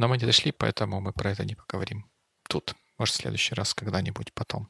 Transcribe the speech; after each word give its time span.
Но 0.00 0.08
мы 0.08 0.16
не 0.16 0.24
дошли, 0.24 0.50
поэтому 0.50 0.98
мы 1.02 1.12
про 1.12 1.32
это 1.32 1.44
не 1.44 1.54
поговорим 1.54 2.06
тут. 2.48 2.74
Может, 2.96 3.16
в 3.16 3.18
следующий 3.18 3.54
раз 3.54 3.74
когда-нибудь 3.74 4.32
потом. 4.32 4.66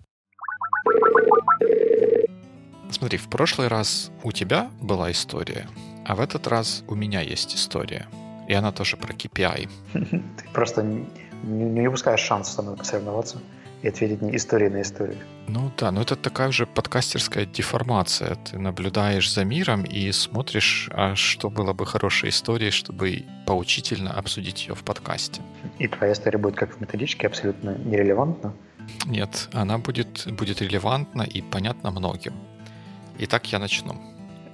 Смотри, 2.91 3.17
в 3.17 3.31
прошлый 3.31 3.69
раз 3.69 4.11
у 4.25 4.33
тебя 4.33 4.73
была 4.83 5.13
история, 5.13 5.69
а 6.05 6.17
в 6.17 6.21
этот 6.21 6.49
раз 6.49 6.83
у 6.89 6.97
меня 6.97 7.21
есть 7.21 7.55
история. 7.55 8.09
И 8.49 8.55
она 8.55 8.73
тоже 8.73 8.97
про 8.97 9.13
KPI. 9.13 9.71
Ты 9.93 10.49
просто 10.53 10.83
не, 10.83 11.07
не 11.45 11.87
упускаешь 11.87 12.19
шанс 12.19 12.49
со 12.49 12.63
мной 12.63 12.77
посоревноваться 12.77 13.41
и 13.83 13.89
ответить 13.89 14.23
не 14.23 14.37
истории 14.37 14.69
на 14.69 14.83
историю. 14.83 15.17
Ну 15.49 15.71
да, 15.77 15.91
но 15.91 16.03
это 16.03 16.17
такая 16.17 16.51
же 16.53 16.67
подкастерская 16.67 17.47
деформация. 17.47 18.35
Ты 18.35 18.59
наблюдаешь 18.59 19.33
за 19.33 19.45
миром 19.45 19.85
и 19.85 20.13
смотришь, 20.13 20.91
а 20.93 21.15
что 21.15 21.51
было 21.51 21.73
бы 21.73 21.87
хорошей 21.87 22.29
историей, 22.29 22.71
чтобы 22.71 23.25
поучительно 23.47 24.13
обсудить 24.13 24.67
ее 24.69 24.75
в 24.75 24.83
подкасте. 24.83 25.41
И 25.79 25.89
твоя 25.89 26.13
история 26.13 26.39
будет 26.39 26.57
как 26.57 26.77
в 26.77 26.81
методичке 26.81 27.27
абсолютно 27.27 27.77
нерелевантна? 27.79 28.53
Нет, 29.07 29.49
она 29.53 29.79
будет, 29.79 30.27
будет 30.33 30.61
релевантна 30.61 31.23
и 31.23 31.43
понятна 31.43 31.91
многим. 31.91 32.35
Итак, 33.19 33.47
я 33.53 33.59
начну. 33.59 34.01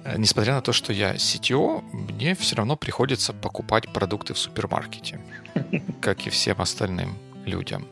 Э, 0.03 0.17
несмотря 0.17 0.53
на 0.53 0.61
то, 0.61 0.73
что 0.73 0.93
я 0.93 1.15
CTO, 1.15 1.83
мне 1.91 2.33
все 2.35 2.55
равно 2.55 2.75
приходится 2.77 3.33
покупать 3.33 3.91
продукты 3.91 4.33
в 4.33 4.39
супермаркете, 4.39 5.19
как 6.01 6.27
и 6.27 6.29
всем 6.29 6.61
остальным 6.61 7.17
людям. 7.45 7.87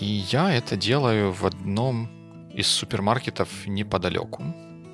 И 0.00 0.24
я 0.30 0.52
это 0.52 0.76
делаю 0.76 1.32
в 1.32 1.44
одном 1.44 2.08
из 2.54 2.68
супермаркетов 2.68 3.66
неподалеку. 3.66 4.42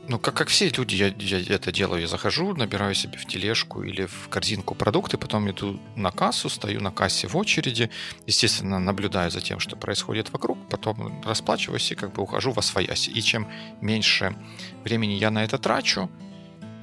Ну, 0.06 0.18
как, 0.18 0.34
как 0.34 0.48
все 0.48 0.68
люди, 0.68 0.96
я, 0.96 1.14
я 1.18 1.54
это 1.54 1.72
делаю. 1.72 2.02
Я 2.02 2.08
захожу, 2.08 2.54
набираю 2.54 2.94
себе 2.94 3.16
в 3.16 3.24
тележку 3.24 3.82
или 3.82 4.04
в 4.04 4.28
корзинку 4.28 4.74
продукты, 4.74 5.16
потом 5.16 5.50
иду 5.50 5.80
на 5.96 6.10
кассу, 6.10 6.50
стою 6.50 6.80
на 6.80 6.90
кассе 6.90 7.26
в 7.26 7.36
очереди, 7.36 7.90
естественно, 8.26 8.78
наблюдаю 8.78 9.30
за 9.30 9.40
тем, 9.40 9.60
что 9.60 9.76
происходит 9.76 10.30
вокруг, 10.30 10.58
потом 10.68 11.22
расплачиваюсь 11.24 11.90
и 11.90 11.94
как 11.94 12.12
бы 12.12 12.22
ухожу 12.22 12.52
во 12.52 12.60
свояси. 12.60 13.10
И 13.10 13.22
чем 13.22 13.48
меньше 13.80 14.36
времени 14.84 15.14
я 15.14 15.30
на 15.30 15.42
это 15.42 15.56
трачу, 15.56 16.10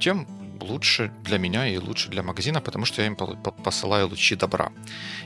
тем 0.00 0.26
лучше 0.62 1.10
для 1.24 1.38
меня 1.38 1.66
и 1.66 1.76
лучше 1.76 2.10
для 2.10 2.22
магазина, 2.22 2.60
потому 2.60 2.86
что 2.86 3.02
я 3.02 3.08
им 3.08 3.16
посылаю 3.64 4.08
лучи 4.08 4.36
добра. 4.36 4.70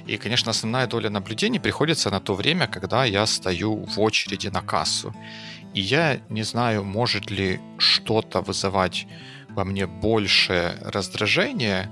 И, 0.06 0.17
конечно, 0.17 0.51
основная 0.51 0.87
доля 0.87 1.11
наблюдений 1.11 1.61
приходится 1.61 2.11
на 2.11 2.20
то 2.20 2.34
время, 2.34 2.67
когда 2.67 3.05
я 3.05 3.27
стою 3.27 3.84
в 3.84 4.01
очереди 4.01 4.48
на 4.48 4.62
кассу. 4.62 5.15
И 5.75 5.81
я 5.81 6.20
не 6.28 6.43
знаю, 6.43 6.84
может 6.84 7.31
ли 7.31 7.61
что-то 7.78 8.41
вызывать 8.41 9.06
во 9.51 9.65
мне 9.65 9.87
больше 9.87 10.78
раздражения, 10.83 11.91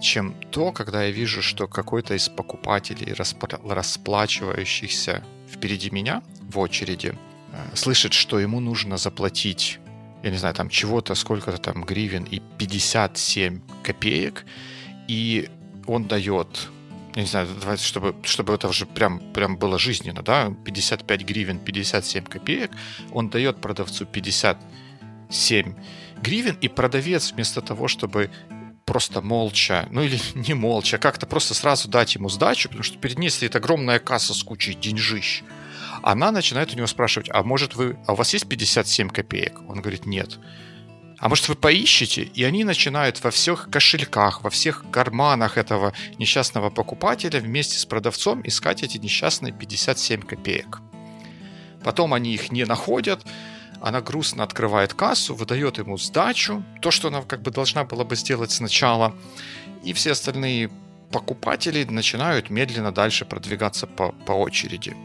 чем 0.00 0.34
то, 0.50 0.72
когда 0.72 1.04
я 1.04 1.10
вижу, 1.10 1.42
что 1.42 1.68
какой-то 1.68 2.14
из 2.14 2.28
покупателей, 2.28 3.14
расплачивающихся 3.14 5.22
впереди 5.50 5.90
меня 5.90 6.22
в 6.40 6.58
очереди, 6.58 7.16
э, 7.52 7.76
слышит, 7.76 8.12
что 8.12 8.40
ему 8.40 8.60
нужно 8.60 8.96
заплатить 8.96 9.78
я 10.22 10.30
не 10.30 10.36
знаю, 10.36 10.54
там 10.54 10.68
чего-то, 10.68 11.14
сколько-то 11.14 11.58
там 11.58 11.84
гривен 11.84 12.24
и 12.24 12.40
57 12.58 13.60
копеек, 13.82 14.44
и 15.08 15.48
он 15.86 16.04
дает, 16.04 16.68
я 17.14 17.22
не 17.22 17.28
знаю, 17.28 17.48
давайте, 17.60 17.84
чтобы, 17.84 18.14
чтобы 18.22 18.54
это 18.54 18.68
уже 18.68 18.86
прям, 18.86 19.20
прям 19.32 19.56
было 19.56 19.78
жизненно, 19.78 20.22
да, 20.22 20.52
55 20.64 21.24
гривен, 21.24 21.58
57 21.58 22.24
копеек, 22.24 22.70
он 23.10 23.30
дает 23.30 23.60
продавцу 23.60 24.06
57 24.06 25.74
гривен, 26.22 26.56
и 26.60 26.68
продавец 26.68 27.32
вместо 27.32 27.60
того, 27.60 27.88
чтобы 27.88 28.30
просто 28.84 29.22
молча, 29.22 29.88
ну 29.90 30.02
или 30.02 30.20
не 30.34 30.54
молча, 30.54 30.98
как-то 30.98 31.26
просто 31.26 31.54
сразу 31.54 31.88
дать 31.88 32.14
ему 32.14 32.28
сдачу, 32.28 32.68
потому 32.68 32.84
что 32.84 32.98
перед 32.98 33.18
ней 33.18 33.30
стоит 33.30 33.56
огромная 33.56 33.98
касса 33.98 34.34
с 34.34 34.42
кучей 34.42 34.74
деньжищ, 34.74 35.42
она 36.02 36.32
начинает 36.32 36.72
у 36.72 36.76
него 36.76 36.86
спрашивать, 36.86 37.28
а 37.32 37.42
может 37.42 37.74
вы, 37.74 37.96
а 38.06 38.12
у 38.12 38.16
вас 38.16 38.32
есть 38.32 38.48
57 38.48 39.08
копеек? 39.08 39.60
Он 39.68 39.80
говорит, 39.80 40.06
нет. 40.06 40.38
А 41.18 41.28
может 41.28 41.48
вы 41.48 41.54
поищете? 41.54 42.22
И 42.22 42.42
они 42.42 42.64
начинают 42.64 43.22
во 43.22 43.30
всех 43.30 43.68
кошельках, 43.70 44.42
во 44.42 44.50
всех 44.50 44.84
карманах 44.90 45.56
этого 45.56 45.92
несчастного 46.18 46.68
покупателя 46.70 47.38
вместе 47.38 47.78
с 47.78 47.86
продавцом 47.86 48.40
искать 48.44 48.82
эти 48.82 48.98
несчастные 48.98 49.52
57 49.52 50.22
копеек. 50.22 50.80
Потом 51.84 52.14
они 52.14 52.34
их 52.34 52.50
не 52.50 52.64
находят, 52.64 53.24
она 53.80 54.00
грустно 54.00 54.42
открывает 54.42 54.94
кассу, 54.94 55.34
выдает 55.34 55.78
ему 55.78 55.96
сдачу, 55.98 56.64
то, 56.80 56.90
что 56.90 57.08
она 57.08 57.22
как 57.22 57.42
бы 57.42 57.50
должна 57.50 57.84
была 57.84 58.04
бы 58.04 58.16
сделать 58.16 58.50
сначала, 58.50 59.14
и 59.84 59.92
все 59.92 60.12
остальные 60.12 60.70
покупатели 61.12 61.84
начинают 61.84 62.50
медленно 62.50 62.92
дальше 62.92 63.24
продвигаться 63.24 63.86
по, 63.86 64.12
по 64.26 64.32
очереди. 64.32 64.96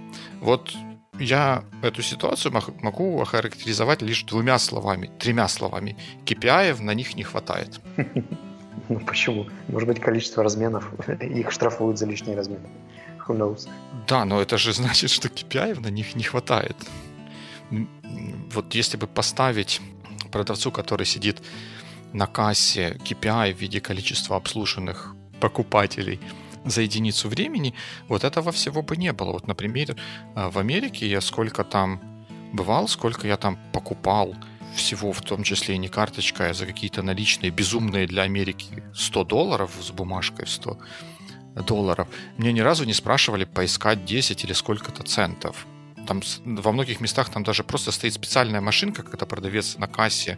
Вот 0.41 0.73
я 1.19 1.63
эту 1.81 2.01
ситуацию 2.01 2.53
могу 2.81 3.21
охарактеризовать 3.21 4.01
лишь 4.01 4.23
двумя 4.23 4.59
словами, 4.59 5.11
тремя 5.19 5.47
словами. 5.47 5.95
KPI 6.25 6.81
на 6.81 6.93
них 6.93 7.15
не 7.15 7.23
хватает. 7.23 7.81
Ну 8.89 8.99
почему? 8.99 9.47
Может 9.67 9.89
быть, 9.89 9.99
количество 9.99 10.43
разменов, 10.43 10.93
их 11.21 11.51
штрафуют 11.51 11.97
за 11.97 12.05
лишние 12.05 12.37
размены. 12.37 12.69
Who 13.27 13.35
knows? 13.35 13.67
Да, 14.07 14.23
но 14.23 14.39
это 14.39 14.57
же 14.57 14.71
значит, 14.71 15.09
что 15.09 15.27
KPI 15.27 15.81
на 15.81 15.87
них 15.87 16.15
не 16.15 16.23
хватает. 16.23 16.77
Вот 18.53 18.75
если 18.75 18.95
бы 18.95 19.07
поставить 19.07 19.81
продавцу, 20.31 20.71
который 20.71 21.05
сидит 21.05 21.41
на 22.13 22.27
кассе 22.27 22.97
KPI 23.03 23.53
в 23.53 23.57
виде 23.57 23.81
количества 23.81 24.37
обслуженных 24.37 25.16
покупателей– 25.39 26.19
за 26.69 26.81
единицу 26.81 27.29
времени, 27.29 27.73
вот 28.07 28.23
этого 28.23 28.51
всего 28.51 28.81
бы 28.81 28.97
не 28.97 29.13
было. 29.13 29.31
Вот, 29.31 29.47
например, 29.47 29.95
э, 30.35 30.49
в 30.49 30.57
Америке 30.57 31.07
я 31.07 31.21
сколько 31.21 31.63
там 31.63 32.01
бывал, 32.53 32.87
сколько 32.87 33.27
я 33.27 33.37
там 33.37 33.57
покупал 33.73 34.35
всего, 34.75 35.11
в 35.11 35.21
том 35.21 35.43
числе 35.43 35.75
и 35.75 35.77
не 35.77 35.87
карточкой, 35.87 36.51
а 36.51 36.53
за 36.53 36.65
какие-то 36.65 37.01
наличные, 37.01 37.51
безумные 37.51 38.07
для 38.07 38.23
Америки 38.23 38.83
100 38.93 39.23
долларов 39.23 39.71
с 39.81 39.91
бумажкой 39.91 40.45
в 40.45 40.49
100 40.49 40.77
долларов. 41.67 42.07
Мне 42.37 42.53
ни 42.53 42.59
разу 42.59 42.85
не 42.85 42.93
спрашивали 42.93 43.45
поискать 43.45 44.05
10 44.05 44.43
или 44.43 44.53
сколько-то 44.53 45.03
центов. 45.03 45.65
Там 46.05 46.21
во 46.45 46.71
многих 46.71 47.01
местах 47.01 47.29
там 47.29 47.43
даже 47.43 47.63
просто 47.63 47.91
стоит 47.91 48.13
специальная 48.13 48.61
машинка, 48.61 49.03
когда 49.03 49.25
продавец 49.25 49.77
на 49.77 49.87
кассе 49.87 50.37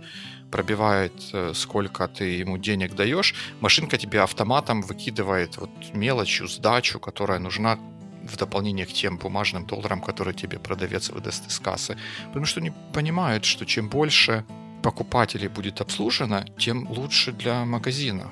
пробивает, 0.51 1.13
э, 1.33 1.53
сколько 1.53 2.07
ты 2.07 2.23
ему 2.41 2.57
денег 2.57 2.95
даешь. 2.95 3.35
Машинка 3.61 3.97
тебе 3.97 4.21
автоматом 4.21 4.81
выкидывает 4.81 5.57
вот 5.57 5.69
мелочью, 5.93 6.47
сдачу, 6.47 6.99
которая 6.99 7.39
нужна 7.39 7.77
в 8.23 8.37
дополнение 8.37 8.85
к 8.85 8.93
тем 8.93 9.17
бумажным 9.17 9.65
долларам, 9.65 10.01
которые 10.01 10.33
тебе 10.33 10.59
продавец 10.59 11.09
выдаст 11.09 11.47
из 11.47 11.59
кассы. 11.59 11.97
Потому 12.27 12.45
что 12.45 12.59
они 12.59 12.71
понимают, 12.93 13.45
что 13.45 13.65
чем 13.65 13.89
больше 13.89 14.43
покупателей 14.83 15.47
будет 15.47 15.81
обслужено, 15.81 16.43
тем 16.57 16.87
лучше 16.89 17.31
для 17.31 17.65
магазина. 17.65 18.29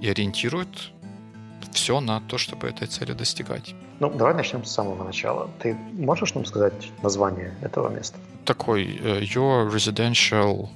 И 0.00 0.08
ориентируют 0.08 0.92
все 1.72 2.00
на 2.00 2.20
то, 2.20 2.38
чтобы 2.38 2.68
этой 2.68 2.86
цели 2.86 3.12
достигать. 3.12 3.74
Ну, 4.00 4.10
давай 4.10 4.34
начнем 4.34 4.64
с 4.64 4.70
самого 4.70 5.04
начала. 5.04 5.50
Ты 5.58 5.74
можешь 5.92 6.34
нам 6.34 6.44
сказать 6.44 6.90
название 7.02 7.54
этого 7.62 7.88
места? 7.88 8.18
Такой 8.44 8.84
uh, 8.84 9.20
Your 9.20 9.70
Residential 9.70 10.68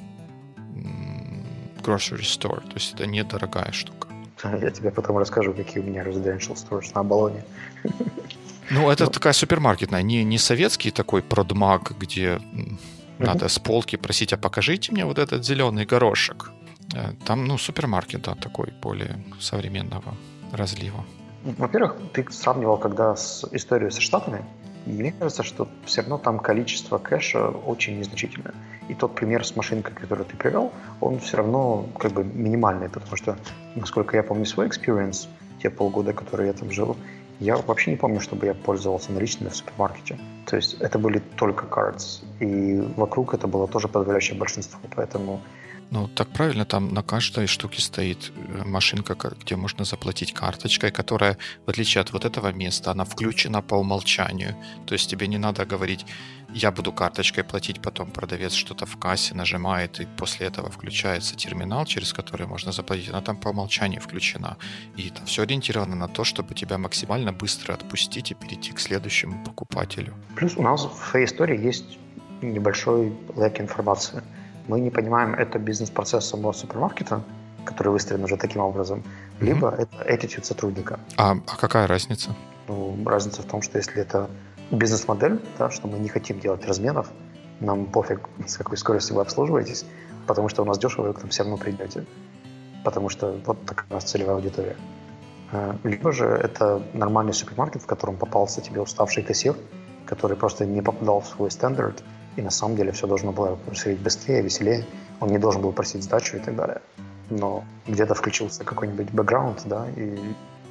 Grocery 1.82 2.22
Store. 2.22 2.60
То 2.60 2.74
есть 2.74 2.94
это 2.94 3.06
недорогая 3.06 3.72
штука. 3.72 4.08
Я 4.60 4.70
тебе 4.70 4.90
потом 4.90 5.18
расскажу, 5.18 5.52
какие 5.54 5.82
у 5.82 5.86
меня 5.86 6.02
Residential 6.02 6.54
Stores 6.54 6.90
на 6.94 7.00
Оболоне. 7.00 7.44
Ну, 8.70 8.90
это 8.90 9.04
Но... 9.04 9.10
такая 9.10 9.32
супермаркетная, 9.32 10.02
не, 10.02 10.24
не 10.24 10.38
советский 10.38 10.90
такой 10.90 11.22
продмаг, 11.22 11.92
где 11.98 12.26
uh-huh. 12.26 12.78
надо 13.18 13.48
с 13.48 13.58
полки 13.58 13.96
просить, 13.96 14.32
а 14.32 14.36
покажите 14.36 14.92
мне 14.92 15.04
вот 15.04 15.18
этот 15.18 15.44
зеленый 15.44 15.84
горошек. 15.84 16.50
Э, 16.94 17.12
там, 17.24 17.44
ну, 17.44 17.58
супермаркет, 17.58 18.22
да, 18.22 18.34
такой 18.34 18.72
более 18.82 19.22
современного 19.40 20.14
разлива. 20.52 21.04
Во-первых, 21.44 21.96
ты 22.12 22.26
сравнивал 22.30 22.78
когда 22.78 23.16
с 23.16 23.44
историей 23.52 23.90
со 23.90 24.00
Штатами, 24.00 24.44
мне 24.86 25.12
кажется, 25.12 25.42
что 25.42 25.68
все 25.84 26.00
равно 26.00 26.18
там 26.18 26.38
количество 26.38 26.98
кэша 26.98 27.48
очень 27.48 27.98
незначительное. 27.98 28.54
И 28.88 28.94
тот 28.94 29.14
пример 29.14 29.44
с 29.46 29.56
машинкой, 29.56 29.94
который 29.94 30.24
ты 30.24 30.36
привел, 30.36 30.72
он 31.00 31.18
все 31.20 31.36
равно 31.36 31.86
как 31.98 32.12
бы 32.12 32.24
минимальный, 32.24 32.88
потому 32.88 33.16
что, 33.16 33.36
насколько 33.74 34.16
я 34.16 34.22
помню 34.22 34.44
свой 34.44 34.68
experience, 34.68 35.28
те 35.62 35.70
полгода, 35.70 36.12
которые 36.12 36.48
я 36.48 36.52
там 36.52 36.70
жил, 36.70 36.96
я 37.38 37.56
вообще 37.56 37.90
не 37.90 37.96
помню, 37.96 38.20
чтобы 38.20 38.46
я 38.46 38.54
пользовался 38.54 39.12
наличными 39.12 39.50
в 39.50 39.56
супермаркете. 39.56 40.18
То 40.46 40.56
есть 40.56 40.74
это 40.80 40.98
были 40.98 41.20
только 41.36 41.66
cards. 41.66 42.22
И 42.40 42.80
вокруг 42.96 43.34
это 43.34 43.46
было 43.46 43.66
тоже 43.66 43.88
подавляющее 43.88 44.38
большинство. 44.38 44.78
Поэтому 44.94 45.40
Ну, 45.92 46.08
так 46.08 46.28
правильно, 46.28 46.64
там 46.64 46.94
на 46.94 47.02
каждой 47.02 47.46
штуке 47.46 47.82
стоит 47.82 48.32
э, 48.34 48.64
машинка, 48.64 49.14
где 49.14 49.56
можно 49.56 49.84
заплатить 49.84 50.32
карточкой, 50.32 50.90
которая, 50.90 51.36
в 51.66 51.70
отличие 51.70 52.00
от 52.00 52.12
вот 52.12 52.24
этого 52.24 52.50
места, 52.50 52.90
она 52.92 53.04
включена 53.04 53.60
по 53.60 53.74
умолчанию. 53.74 54.56
То 54.86 54.94
есть 54.94 55.10
тебе 55.10 55.26
не 55.26 55.36
надо 55.36 55.66
говорить, 55.66 56.06
я 56.54 56.70
буду 56.70 56.92
карточкой 56.92 57.44
платить, 57.44 57.82
потом 57.82 58.10
продавец 58.10 58.54
что-то 58.54 58.86
в 58.86 58.96
кассе 58.96 59.34
нажимает, 59.34 60.00
и 60.00 60.06
после 60.16 60.46
этого 60.46 60.70
включается 60.70 61.36
терминал, 61.36 61.84
через 61.84 62.14
который 62.14 62.46
можно 62.46 62.72
заплатить. 62.72 63.10
Она 63.10 63.20
там 63.20 63.36
по 63.36 63.48
умолчанию 63.50 64.00
включена. 64.00 64.56
И 64.96 65.10
там 65.10 65.26
все 65.26 65.42
ориентировано 65.42 65.94
на 65.94 66.08
то, 66.08 66.24
чтобы 66.24 66.54
тебя 66.54 66.78
максимально 66.78 67.34
быстро 67.34 67.74
отпустить 67.74 68.30
и 68.30 68.34
перейти 68.34 68.72
к 68.72 68.80
следующему 68.80 69.44
покупателю. 69.44 70.14
Плюс 70.36 70.56
у 70.56 70.62
нас 70.62 70.86
в 70.86 71.14
истории 71.16 71.66
есть 71.66 71.98
небольшой 72.40 73.12
лэк 73.36 73.60
информации. 73.60 74.22
Мы 74.68 74.80
не 74.80 74.90
понимаем, 74.90 75.34
это 75.34 75.58
бизнес-процесс 75.58 76.26
самого 76.26 76.52
супермаркета, 76.52 77.22
который 77.64 77.88
выстроен 77.88 78.24
уже 78.24 78.36
таким 78.36 78.62
образом, 78.62 79.02
либо 79.40 79.68
mm-hmm. 79.68 79.82
это 79.82 80.26
attitude 80.26 80.44
сотрудника. 80.44 80.98
А, 81.16 81.32
а 81.32 81.56
какая 81.56 81.86
разница? 81.86 82.34
Ну, 82.68 82.96
разница 83.04 83.42
в 83.42 83.46
том, 83.46 83.62
что 83.62 83.78
если 83.78 84.00
это 84.00 84.28
бизнес-модель, 84.70 85.40
да, 85.58 85.70
что 85.70 85.88
мы 85.88 85.98
не 85.98 86.08
хотим 86.08 86.40
делать 86.40 86.66
разменов, 86.66 87.08
нам 87.60 87.86
пофиг, 87.86 88.20
с 88.46 88.56
какой 88.56 88.76
скоростью 88.76 89.16
вы 89.16 89.22
обслуживаетесь, 89.22 89.84
потому 90.26 90.48
что 90.48 90.62
у 90.62 90.64
нас 90.64 90.78
дешево, 90.78 91.08
вы 91.08 91.14
к 91.14 91.20
нам 91.22 91.30
все 91.30 91.42
равно 91.42 91.56
придете. 91.56 92.04
Потому 92.84 93.08
что 93.08 93.40
вот 93.46 93.64
такая 93.64 93.86
у 93.90 93.94
нас 93.94 94.04
целевая 94.04 94.36
аудитория. 94.36 94.76
Э, 95.52 95.74
либо 95.84 96.12
же 96.12 96.26
это 96.26 96.82
нормальный 96.94 97.32
супермаркет, 97.32 97.82
в 97.82 97.86
котором 97.86 98.16
попался 98.16 98.60
тебе 98.60 98.80
уставший 98.80 99.22
кассир, 99.22 99.54
который 100.06 100.36
просто 100.36 100.66
не 100.66 100.82
попадал 100.82 101.20
в 101.20 101.26
свой 101.26 101.50
стандарт, 101.50 102.02
и 102.36 102.42
на 102.42 102.50
самом 102.50 102.76
деле 102.76 102.92
все 102.92 103.06
должно 103.06 103.32
было 103.32 103.56
происходить 103.56 104.00
быстрее, 104.00 104.42
веселее. 104.42 104.84
Он 105.20 105.28
не 105.28 105.38
должен 105.38 105.62
был 105.62 105.72
просить 105.72 106.02
сдачу 106.02 106.36
и 106.36 106.40
так 106.40 106.56
далее. 106.56 106.80
Но 107.30 107.64
где-то 107.86 108.14
включился 108.14 108.64
какой-нибудь 108.64 109.10
бэкграунд, 109.10 109.62
да, 109.66 109.86
и 109.96 110.18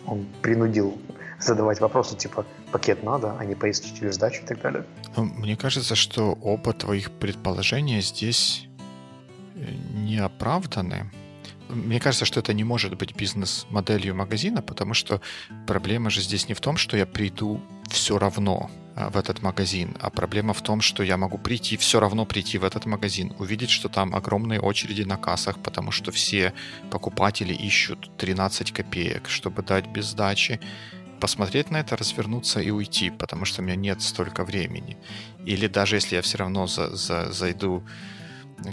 он 0.05 0.25
принудил 0.41 0.97
задавать 1.39 1.79
вопросы 1.79 2.15
типа 2.15 2.45
«пакет 2.71 3.03
надо», 3.03 3.35
а 3.37 3.45
не 3.45 3.55
поесть 3.55 3.97
через 3.97 4.15
сдачу 4.15 4.43
и 4.43 4.45
так 4.45 4.61
далее. 4.61 4.85
Ну, 5.15 5.23
мне 5.23 5.55
кажется, 5.55 5.95
что 5.95 6.33
оба 6.41 6.73
твоих 6.73 7.11
предположения 7.11 8.01
здесь 8.01 8.67
э, 9.55 9.71
не 9.93 10.17
оправданы. 10.17 11.11
Мне 11.69 11.99
кажется, 11.99 12.25
что 12.25 12.41
это 12.41 12.53
не 12.53 12.63
может 12.63 12.97
быть 12.97 13.15
бизнес-моделью 13.15 14.13
магазина, 14.13 14.61
потому 14.61 14.93
что 14.93 15.21
проблема 15.67 16.09
же 16.09 16.21
здесь 16.21 16.49
не 16.49 16.53
в 16.53 16.59
том, 16.59 16.77
что 16.77 16.97
я 16.97 17.05
приду 17.05 17.61
все 17.89 18.17
равно 18.17 18.69
в 18.95 19.17
этот 19.17 19.41
магазин, 19.41 19.95
а 19.99 20.09
проблема 20.09 20.53
в 20.53 20.61
том, 20.61 20.81
что 20.81 21.03
я 21.03 21.17
могу 21.17 21.37
прийти, 21.37 21.77
все 21.77 21.99
равно 21.99 22.25
прийти 22.25 22.57
в 22.57 22.63
этот 22.63 22.85
магазин, 22.85 23.33
увидеть, 23.39 23.69
что 23.69 23.89
там 23.89 24.15
огромные 24.15 24.59
очереди 24.59 25.03
на 25.03 25.17
кассах, 25.17 25.59
потому 25.61 25.91
что 25.91 26.11
все 26.11 26.53
покупатели 26.89 27.53
ищут 27.53 28.11
13 28.17 28.71
копеек, 28.71 29.29
чтобы 29.29 29.63
дать 29.63 29.87
без 29.87 30.07
сдачи, 30.07 30.59
посмотреть 31.19 31.71
на 31.71 31.77
это, 31.77 31.95
развернуться 31.95 32.59
и 32.59 32.71
уйти, 32.71 33.11
потому 33.11 33.45
что 33.45 33.61
у 33.61 33.65
меня 33.65 33.75
нет 33.75 34.01
столько 34.01 34.43
времени. 34.43 34.97
Или 35.45 35.67
даже 35.67 35.95
если 35.95 36.15
я 36.15 36.21
все 36.21 36.39
равно 36.39 36.67
за, 36.67 36.95
за, 36.95 37.31
зайду 37.31 37.83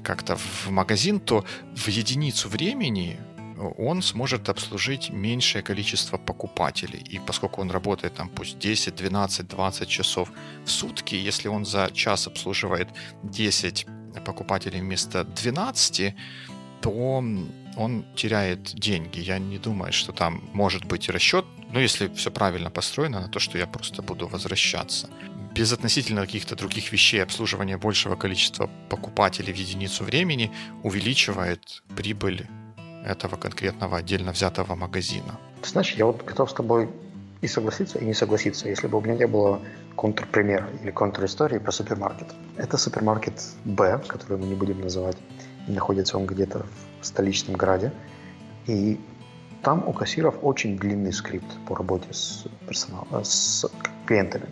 как-то 0.03 0.37
в 0.37 0.71
магазин, 0.71 1.21
то 1.21 1.45
в 1.77 1.89
единицу 1.89 2.49
времени 2.49 3.19
он 3.59 4.03
сможет 4.03 4.49
обслужить 4.49 5.11
меньшее 5.11 5.63
количество 5.63 6.19
покупателей. 6.19 7.01
И 7.01 7.19
поскольку 7.19 7.61
он 7.61 7.71
работает 7.71 8.15
там 8.15 8.29
пусть 8.29 8.59
10, 8.59 8.95
12, 8.95 9.49
20 9.49 9.89
часов 9.89 10.31
в 10.65 10.71
сутки, 10.71 11.15
если 11.15 11.49
он 11.49 11.65
за 11.65 11.91
час 11.93 12.27
обслуживает 12.27 12.89
10 13.23 13.87
покупателей 14.25 14.81
вместо 14.81 15.25
12, 15.25 16.15
то 16.81 16.91
он 16.91 18.05
теряет 18.17 18.75
деньги. 18.75 19.21
Я 19.21 19.39
не 19.39 19.59
думаю, 19.59 19.93
что 19.93 20.13
там 20.13 20.43
может 20.53 20.85
быть 20.85 21.09
расчет, 21.09 21.45
ну, 21.73 21.81
если 21.81 22.09
все 22.09 22.31
правильно 22.31 22.71
построено, 22.71 23.21
на 23.21 23.29
то, 23.29 23.39
что 23.41 23.59
я 23.59 23.67
просто 23.67 24.03
буду 24.03 24.27
возвращаться. 24.27 25.09
Без 25.55 25.73
относительно 25.73 26.21
каких-то 26.21 26.57
других 26.57 26.93
вещей 26.93 27.23
обслуживание 27.23 27.77
большего 27.77 28.17
количества 28.17 28.71
покупателей 28.89 29.53
в 29.53 29.57
единицу 29.57 30.05
времени 30.05 30.51
увеличивает 30.83 31.83
прибыль 31.97 32.47
этого 33.05 33.37
конкретного 33.37 33.99
отдельно 33.99 34.33
взятого 34.33 34.75
магазина. 34.75 35.39
Знаешь, 35.65 35.93
я 35.93 36.07
вот 36.07 36.25
готов 36.25 36.51
с 36.51 36.55
тобой 36.55 36.89
и 37.41 37.47
согласиться, 37.47 37.99
и 37.99 38.05
не 38.05 38.15
согласиться, 38.15 38.69
если 38.69 38.89
бы 38.89 38.99
у 38.99 39.01
меня 39.01 39.15
не 39.15 39.27
было 39.27 39.61
контрпримера 39.97 40.69
или 40.83 40.91
контр-истории 40.91 41.59
про 41.59 41.73
супермаркет. 41.73 42.29
Это 42.57 42.77
супермаркет 42.77 43.35
Б, 43.65 44.01
который 44.07 44.39
мы 44.39 44.47
не 44.47 44.55
будем 44.55 44.81
называть. 44.81 45.17
Находится 45.67 46.19
он 46.19 46.27
где-то 46.27 46.65
в 47.01 47.07
столичном 47.07 47.57
граде. 47.57 47.93
И 48.67 48.99
там 49.63 49.87
у 49.87 49.93
кассиров 49.93 50.37
очень 50.43 50.79
длинный 50.79 51.13
скрипт 51.13 51.47
по 51.67 51.77
работе 51.77 52.13
с, 52.13 52.45
персоналом, 52.67 53.25
с 53.25 53.67
клиентами. 54.07 54.47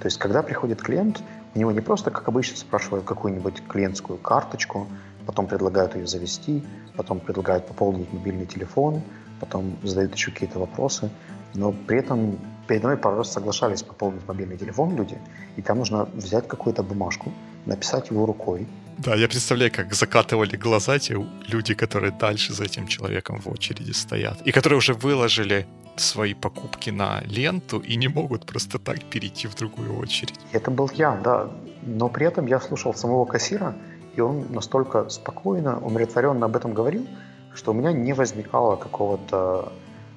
То 0.00 0.06
есть, 0.06 0.18
когда 0.18 0.42
приходит 0.42 0.82
клиент, 0.82 1.22
у 1.54 1.58
него 1.58 1.70
не 1.72 1.80
просто, 1.80 2.10
как 2.10 2.26
обычно, 2.28 2.56
спрашивают 2.56 3.04
какую-нибудь 3.04 3.62
клиентскую 3.68 4.18
карточку, 4.18 4.88
потом 5.26 5.46
предлагают 5.46 5.94
ее 5.94 6.06
завести, 6.06 6.62
потом 6.96 7.20
предлагают 7.20 7.66
пополнить 7.66 8.12
мобильный 8.12 8.46
телефон, 8.46 9.02
потом 9.40 9.76
задают 9.82 10.14
еще 10.14 10.30
какие-то 10.30 10.58
вопросы. 10.58 11.10
Но 11.54 11.72
при 11.72 11.98
этом 11.98 12.38
передо 12.66 12.86
мной 12.86 12.96
пару 12.96 13.16
раз 13.16 13.32
соглашались 13.32 13.82
пополнить 13.82 14.26
мобильный 14.28 14.56
телефон 14.56 14.96
люди, 14.96 15.18
и 15.56 15.62
там 15.62 15.78
нужно 15.78 16.08
взять 16.14 16.48
какую-то 16.48 16.82
бумажку, 16.82 17.32
написать 17.66 18.10
его 18.10 18.26
рукой. 18.26 18.66
Да, 18.98 19.14
я 19.14 19.28
представляю, 19.28 19.72
как 19.72 19.94
закатывали 19.94 20.56
глаза 20.56 20.98
те 20.98 21.14
люди, 21.48 21.74
которые 21.74 22.12
дальше 22.12 22.52
за 22.52 22.64
этим 22.64 22.86
человеком 22.86 23.40
в 23.40 23.48
очереди 23.48 23.92
стоят, 23.92 24.40
и 24.46 24.52
которые 24.52 24.78
уже 24.78 24.94
выложили 24.94 25.66
свои 25.96 26.34
покупки 26.34 26.90
на 26.90 27.22
ленту 27.26 27.78
и 27.78 27.96
не 27.96 28.08
могут 28.08 28.46
просто 28.46 28.78
так 28.78 29.02
перейти 29.04 29.48
в 29.48 29.54
другую 29.54 29.98
очередь. 29.98 30.38
Это 30.52 30.70
был 30.70 30.90
я, 30.94 31.20
да. 31.24 31.50
Но 31.82 32.08
при 32.08 32.26
этом 32.26 32.46
я 32.46 32.60
слушал 32.60 32.94
самого 32.94 33.24
кассира, 33.24 33.74
и 34.14 34.20
он 34.20 34.46
настолько 34.50 35.08
спокойно, 35.08 35.78
умиротворенно 35.78 36.46
об 36.46 36.56
этом 36.56 36.74
говорил, 36.74 37.06
что 37.54 37.72
у 37.72 37.74
меня 37.74 37.92
не 37.92 38.12
возникало 38.12 38.76
какого-то 38.76 39.72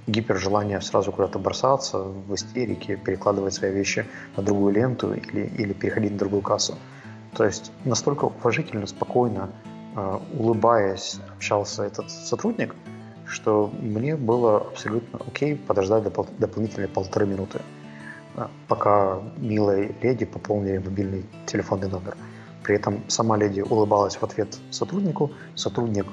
гипержелания 0.08 0.80
сразу 0.82 1.12
куда-то 1.12 1.40
бросаться 1.40 2.00
в 2.00 2.34
истерике, 2.36 2.96
перекладывать 2.96 3.54
свои 3.54 3.72
вещи 3.72 4.06
на 4.38 4.44
другую 4.44 4.74
ленту 4.74 5.14
или, 5.14 5.48
или 5.58 5.74
переходить 5.74 6.12
на 6.14 6.18
другую 6.18 6.42
кассу. 6.42 6.76
То 7.36 7.44
есть 7.44 7.72
настолько 7.86 8.26
уважительно, 8.26 8.86
спокойно, 8.86 9.50
э, 9.96 10.20
улыбаясь, 10.38 11.20
общался 11.36 11.84
этот 11.84 12.10
сотрудник, 12.12 12.76
что 13.26 13.72
мне 13.82 14.16
было 14.16 14.58
абсолютно 14.58 15.20
окей 15.28 15.56
подождать 15.56 16.04
допол- 16.04 16.30
дополнительные 16.38 16.88
полторы 16.88 17.26
минуты, 17.26 17.60
э, 18.36 18.48
пока 18.68 19.20
милой 19.38 19.96
леди 20.02 20.26
пополнили 20.26 20.78
мобильный 20.78 21.26
телефонный 21.48 21.90
номер. 21.90 22.16
При 22.66 22.76
этом 22.76 23.08
сама 23.08 23.38
леди 23.38 23.62
улыбалась 23.62 24.16
в 24.16 24.24
ответ 24.24 24.58
сотруднику, 24.72 25.32
сотрудник, 25.54 26.08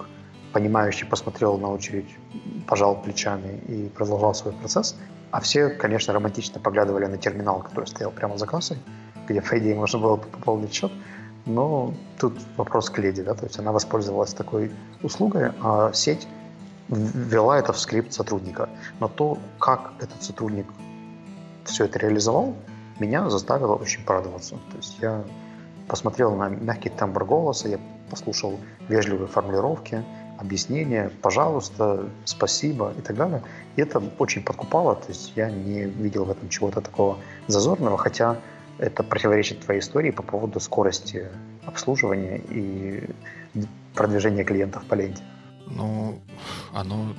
понимающий, 0.52 1.06
посмотрел 1.06 1.56
на 1.56 1.70
очередь, 1.70 2.14
пожал 2.66 3.00
плечами 3.00 3.58
и 3.68 3.88
продолжал 3.88 4.34
свой 4.34 4.52
процесс. 4.52 4.94
А 5.30 5.40
все, 5.40 5.70
конечно, 5.70 6.12
романтично 6.12 6.60
поглядывали 6.60 7.06
на 7.06 7.16
терминал, 7.16 7.62
который 7.62 7.86
стоял 7.86 8.10
прямо 8.10 8.36
за 8.36 8.46
кассой, 8.46 8.76
где, 9.26 9.40
по 9.40 9.58
идее, 9.58 9.74
можно 9.74 9.98
было 9.98 10.16
пополнить 10.16 10.74
счет. 10.74 10.92
Но 11.46 11.94
тут 12.20 12.38
вопрос 12.58 12.90
к 12.90 12.98
леди, 12.98 13.22
да, 13.22 13.32
то 13.32 13.46
есть 13.46 13.58
она 13.58 13.72
воспользовалась 13.72 14.34
такой 14.34 14.70
услугой, 15.02 15.52
а 15.62 15.90
сеть 15.94 16.28
ввела 16.90 17.58
это 17.58 17.72
в 17.72 17.78
скрипт 17.78 18.12
сотрудника. 18.12 18.68
Но 19.00 19.08
то, 19.08 19.38
как 19.58 19.94
этот 20.00 20.22
сотрудник 20.22 20.66
все 21.64 21.86
это 21.86 21.98
реализовал, 21.98 22.54
меня 23.00 23.30
заставило 23.30 23.74
очень 23.74 24.04
порадоваться. 24.04 24.56
То 24.70 24.76
есть 24.76 24.98
я 25.00 25.24
посмотрел 25.92 26.34
на 26.34 26.48
мягкий 26.48 26.88
тембр 26.88 27.26
голоса, 27.26 27.68
я 27.68 27.78
послушал 28.08 28.58
вежливые 28.88 29.28
формулировки, 29.28 30.02
объяснения, 30.38 31.10
пожалуйста, 31.20 32.08
спасибо 32.24 32.94
и 32.98 33.02
так 33.02 33.14
далее. 33.16 33.42
И 33.76 33.82
это 33.82 34.02
очень 34.18 34.42
подкупало, 34.42 34.94
то 34.94 35.08
есть 35.08 35.34
я 35.36 35.50
не 35.50 35.84
видел 35.84 36.24
в 36.24 36.30
этом 36.30 36.48
чего-то 36.48 36.80
такого 36.80 37.18
зазорного, 37.46 37.98
хотя 37.98 38.38
это 38.78 39.02
противоречит 39.02 39.60
твоей 39.60 39.80
истории 39.80 40.12
по 40.12 40.22
поводу 40.22 40.60
скорости 40.60 41.28
обслуживания 41.66 42.38
и 42.38 43.10
продвижения 43.94 44.44
клиентов 44.44 44.86
по 44.86 44.94
ленте. 44.94 45.22
Ну, 45.66 46.18
оно 46.72 47.14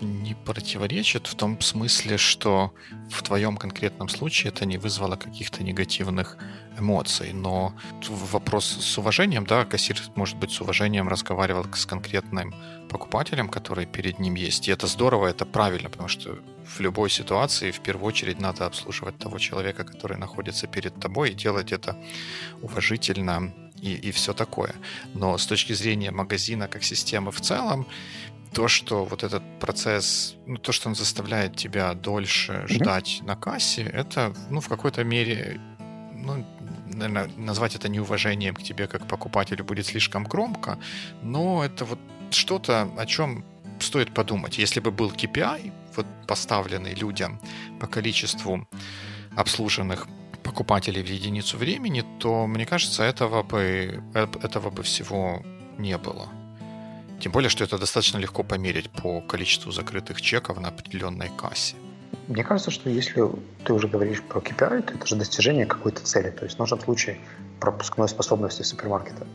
не 0.00 0.34
противоречит 0.34 1.26
в 1.26 1.34
том 1.34 1.60
смысле, 1.60 2.16
что 2.16 2.72
в 3.10 3.22
твоем 3.22 3.56
конкретном 3.56 4.08
случае 4.08 4.52
это 4.52 4.64
не 4.64 4.78
вызвало 4.78 5.16
каких-то 5.16 5.62
негативных 5.62 6.36
эмоций. 6.78 7.32
Но 7.32 7.74
вопрос 8.08 8.64
с 8.66 8.98
уважением, 8.98 9.46
да, 9.46 9.64
кассир, 9.64 10.00
может 10.16 10.36
быть, 10.36 10.52
с 10.52 10.60
уважением 10.60 11.08
разговаривал 11.08 11.64
с 11.74 11.86
конкретным 11.86 12.54
покупателем, 12.88 13.48
который 13.48 13.86
перед 13.86 14.18
ним 14.18 14.34
есть. 14.34 14.68
И 14.68 14.72
это 14.72 14.86
здорово, 14.86 15.28
это 15.28 15.46
правильно, 15.46 15.90
потому 15.90 16.08
что 16.08 16.38
в 16.64 16.80
любой 16.80 17.10
ситуации 17.10 17.70
в 17.70 17.80
первую 17.80 18.06
очередь 18.06 18.40
надо 18.40 18.66
обслуживать 18.66 19.18
того 19.18 19.38
человека, 19.38 19.84
который 19.84 20.16
находится 20.16 20.66
перед 20.66 20.98
тобой, 21.00 21.30
и 21.30 21.34
делать 21.34 21.72
это 21.72 21.96
уважительно 22.62 23.52
и, 23.80 23.94
и 23.94 24.10
все 24.10 24.32
такое. 24.32 24.74
Но 25.14 25.38
с 25.38 25.46
точки 25.46 25.72
зрения 25.72 26.10
магазина 26.10 26.68
как 26.68 26.82
системы 26.82 27.30
в 27.30 27.40
целом, 27.40 27.86
то, 28.52 28.68
что 28.68 29.04
вот 29.04 29.22
этот 29.22 29.42
процесс, 29.60 30.36
ну, 30.46 30.56
то, 30.56 30.72
что 30.72 30.88
он 30.88 30.94
заставляет 30.94 31.56
тебя 31.56 31.94
дольше 31.94 32.52
mm-hmm. 32.52 32.68
ждать 32.68 33.20
на 33.22 33.36
кассе, 33.36 33.82
это, 33.82 34.34
ну, 34.50 34.60
в 34.60 34.68
какой-то 34.68 35.04
мере, 35.04 35.60
ну, 36.14 36.44
наверное, 36.86 37.30
назвать 37.36 37.76
это 37.76 37.88
неуважением 37.88 38.54
к 38.54 38.62
тебе 38.62 38.86
как 38.86 39.06
покупателю 39.06 39.64
будет 39.64 39.86
слишком 39.86 40.24
громко, 40.24 40.78
но 41.22 41.64
это 41.64 41.84
вот 41.84 41.98
что-то, 42.30 42.90
о 42.96 43.06
чем 43.06 43.44
стоит 43.78 44.12
подумать. 44.12 44.58
Если 44.58 44.80
бы 44.80 44.90
был 44.90 45.10
KPI, 45.10 45.72
вот 45.96 46.06
поставленный 46.26 46.94
людям 46.94 47.40
по 47.80 47.86
количеству 47.86 48.66
обслуженных 49.36 50.06
покупателей 50.42 51.02
в 51.02 51.08
единицу 51.08 51.56
времени, 51.56 52.04
то, 52.18 52.46
мне 52.46 52.66
кажется, 52.66 53.02
этого 53.02 53.42
бы, 53.42 54.02
э, 54.14 54.26
этого 54.42 54.70
бы 54.70 54.82
всего 54.82 55.42
не 55.78 55.96
было. 55.98 56.28
Тем 57.20 57.32
более, 57.32 57.50
что 57.50 57.64
это 57.64 57.78
достаточно 57.78 58.16
легко 58.18 58.42
померить 58.42 58.90
по 58.90 59.20
количеству 59.20 59.70
закрытых 59.72 60.22
чеков 60.22 60.58
на 60.58 60.68
определенной 60.68 61.28
кассе. 61.28 61.76
Мне 62.28 62.42
кажется, 62.42 62.70
что 62.70 62.88
если 62.88 63.30
ты 63.64 63.72
уже 63.74 63.88
говоришь 63.88 64.22
про 64.22 64.40
KPI, 64.40 64.82
то 64.82 64.94
это 64.94 65.06
же 65.06 65.16
достижение 65.16 65.66
какой-то 65.66 66.00
цели. 66.02 66.30
То 66.30 66.44
есть 66.44 66.56
в 66.56 66.58
нашем 66.58 66.80
случае 66.80 67.18
пропускной 67.60 68.08
способности 68.08 68.62
супермаркета. 68.62 69.26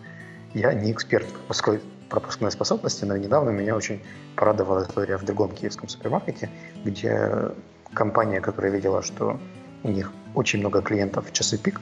Я 0.55 0.73
не 0.73 0.91
эксперт 0.91 1.27
в 1.47 1.79
пропускной 2.09 2.51
способности, 2.51 3.05
но 3.05 3.17
недавно 3.17 3.51
меня 3.51 3.75
очень 3.75 4.01
порадовала 4.35 4.83
история 4.83 5.17
в 5.17 5.23
другом 5.23 5.51
киевском 5.51 5.87
супермаркете, 5.87 6.49
где 6.83 7.51
компания, 7.93 8.41
которая 8.41 8.71
видела, 8.71 9.03
что 9.03 9.39
у 9.83 9.89
них 9.89 10.11
очень 10.33 10.59
много 10.59 10.81
клиентов 10.81 11.29
в 11.29 11.33
часы 11.33 11.57
пик, 11.57 11.79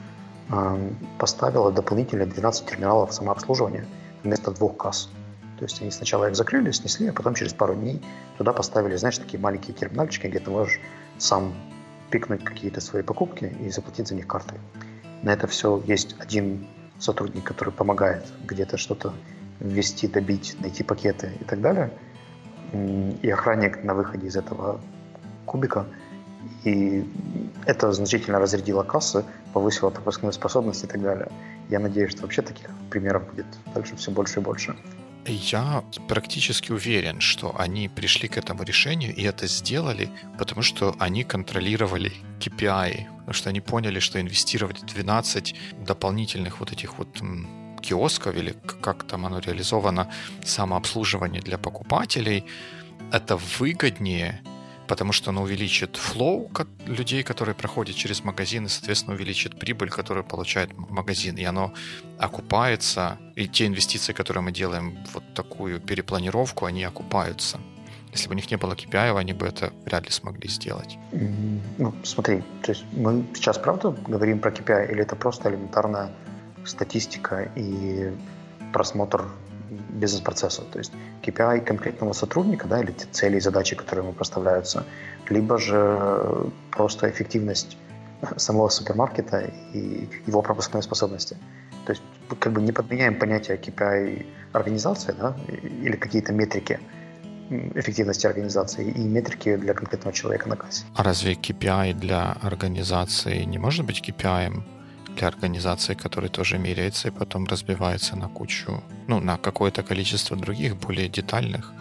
поставила 1.18 1.72
дополнительно 1.72 2.26
12 2.26 2.66
терминалов 2.66 3.14
самообслуживания 3.14 3.86
вместо 4.22 4.50
двух 4.50 4.76
касс. 4.76 5.08
То 5.58 5.64
есть 5.64 5.80
они 5.80 5.90
сначала 5.90 6.28
их 6.28 6.36
закрыли, 6.36 6.70
снесли, 6.72 7.08
а 7.08 7.12
потом 7.12 7.34
через 7.34 7.52
пару 7.52 7.74
дней 7.74 8.02
туда 8.38 8.52
поставили, 8.52 8.96
знаешь, 8.96 9.18
такие 9.18 9.38
маленькие 9.38 9.74
терминальчики, 9.74 10.26
где 10.26 10.40
ты 10.40 10.50
можешь 10.50 10.80
сам 11.18 11.54
пикнуть 12.10 12.44
какие-то 12.44 12.80
свои 12.80 13.02
покупки 13.02 13.56
и 13.60 13.70
заплатить 13.70 14.08
за 14.08 14.14
них 14.14 14.26
картой. 14.26 14.58
На 15.22 15.32
это 15.32 15.46
все 15.46 15.82
есть 15.86 16.16
один 16.18 16.66
сотрудник, 16.98 17.44
который 17.44 17.72
помогает 17.72 18.24
где-то 18.44 18.76
что-то 18.76 19.12
ввести, 19.60 20.08
добить, 20.08 20.56
найти 20.60 20.82
пакеты 20.82 21.32
и 21.40 21.44
так 21.44 21.60
далее. 21.60 21.90
И 23.22 23.30
охранник 23.30 23.84
на 23.84 23.94
выходе 23.94 24.26
из 24.26 24.36
этого 24.36 24.80
кубика. 25.46 25.86
И 26.64 27.08
это 27.66 27.92
значительно 27.92 28.38
разрядило 28.38 28.82
кассы, 28.82 29.24
повысило 29.52 29.90
пропускную 29.90 30.32
способность 30.32 30.84
и 30.84 30.86
так 30.86 31.00
далее. 31.00 31.28
Я 31.68 31.78
надеюсь, 31.78 32.10
что 32.10 32.22
вообще 32.22 32.42
таких 32.42 32.68
примеров 32.90 33.28
будет 33.30 33.46
дальше 33.74 33.96
все 33.96 34.10
больше 34.10 34.40
и 34.40 34.42
больше. 34.42 34.76
Я 35.26 35.84
практически 36.08 36.72
уверен, 36.72 37.20
что 37.20 37.58
они 37.58 37.88
пришли 37.88 38.28
к 38.28 38.36
этому 38.36 38.62
решению 38.62 39.14
и 39.14 39.22
это 39.22 39.46
сделали, 39.46 40.10
потому 40.38 40.62
что 40.62 40.94
они 40.98 41.24
контролировали 41.24 42.12
KPI, 42.40 43.06
потому 43.18 43.32
что 43.32 43.48
они 43.48 43.60
поняли, 43.60 44.00
что 44.00 44.20
инвестировать 44.20 44.82
в 44.82 44.86
12 44.86 45.54
дополнительных 45.86 46.60
вот 46.60 46.72
этих 46.72 46.98
вот 46.98 47.22
киосков 47.80 48.36
или 48.36 48.54
как 48.80 49.04
там 49.04 49.24
оно 49.26 49.38
реализовано, 49.38 50.10
самообслуживание 50.44 51.42
для 51.42 51.58
покупателей, 51.58 52.44
это 53.12 53.36
выгоднее, 53.58 54.42
потому 54.86 55.12
что 55.12 55.30
оно 55.30 55.42
увеличит 55.42 55.96
флоу 55.96 56.50
людей, 56.86 57.22
которые 57.22 57.54
проходят 57.54 57.96
через 57.96 58.24
магазин, 58.24 58.66
и, 58.66 58.68
соответственно, 58.68 59.16
увеличит 59.16 59.58
прибыль, 59.58 59.90
которую 59.90 60.24
получает 60.24 60.76
магазин. 60.76 61.36
И 61.36 61.44
оно 61.44 61.72
окупается, 62.18 63.18
и 63.36 63.48
те 63.48 63.66
инвестиции, 63.66 64.12
которые 64.12 64.42
мы 64.42 64.52
делаем, 64.52 64.98
вот 65.12 65.24
такую 65.34 65.80
перепланировку, 65.80 66.66
они 66.66 66.84
окупаются. 66.84 67.58
Если 68.12 68.28
бы 68.28 68.34
у 68.34 68.36
них 68.36 68.50
не 68.50 68.56
было 68.56 68.74
KPI, 68.74 69.18
они 69.18 69.32
бы 69.32 69.46
это 69.46 69.72
вряд 69.84 70.04
ли 70.04 70.10
смогли 70.10 70.48
сделать. 70.48 70.98
Ну, 71.78 71.92
смотри, 72.04 72.42
то 72.62 72.72
есть 72.72 72.84
мы 72.92 73.24
сейчас 73.34 73.58
правда 73.58 73.90
говорим 74.06 74.38
про 74.38 74.50
KPI, 74.50 74.92
или 74.92 75.02
это 75.02 75.16
просто 75.16 75.50
элементарная 75.50 76.10
статистика 76.64 77.50
и 77.56 78.12
просмотр 78.72 79.24
бизнес-процесса, 79.70 80.62
то 80.62 80.78
есть 80.78 80.92
KPI 81.22 81.60
конкретного 81.60 82.12
сотрудника, 82.12 82.66
да, 82.68 82.80
или 82.80 82.92
те 82.92 83.06
цели 83.10 83.36
и 83.36 83.40
задачи, 83.40 83.76
которые 83.76 84.04
ему 84.04 84.12
поставляются, 84.12 84.84
либо 85.28 85.58
же 85.58 86.50
просто 86.70 87.08
эффективность 87.10 87.76
самого 88.36 88.68
супермаркета 88.68 89.50
и 89.72 90.08
его 90.26 90.42
пропускной 90.42 90.82
способности. 90.82 91.36
То 91.86 91.92
есть 91.92 92.02
как 92.40 92.52
бы 92.52 92.62
не 92.62 92.72
подменяем 92.72 93.18
понятие 93.18 93.58
KPI 93.58 94.26
организации 94.52 95.14
да, 95.18 95.36
или 95.82 95.96
какие-то 95.96 96.32
метрики 96.32 96.80
эффективности 97.74 98.26
организации 98.26 98.90
и 98.90 99.00
метрики 99.00 99.56
для 99.56 99.74
конкретного 99.74 100.14
человека 100.14 100.48
на 100.48 100.56
кассе. 100.56 100.84
А 100.94 101.02
разве 101.02 101.34
KPI 101.34 101.94
для 101.94 102.32
организации 102.42 103.44
не 103.44 103.58
может 103.58 103.84
быть 103.84 104.02
KPI 104.08 104.62
для 105.16 105.28
организации, 105.28 105.94
который 105.94 106.28
тоже 106.28 106.58
меряется 106.58 107.08
и 107.08 107.10
потом 107.10 107.46
разбивается 107.46 108.16
на 108.16 108.28
кучу, 108.28 108.82
ну, 109.06 109.20
на 109.20 109.36
какое-то 109.36 109.82
количество 109.82 110.36
других 110.36 110.76
более 110.76 111.08
детальных 111.08 111.72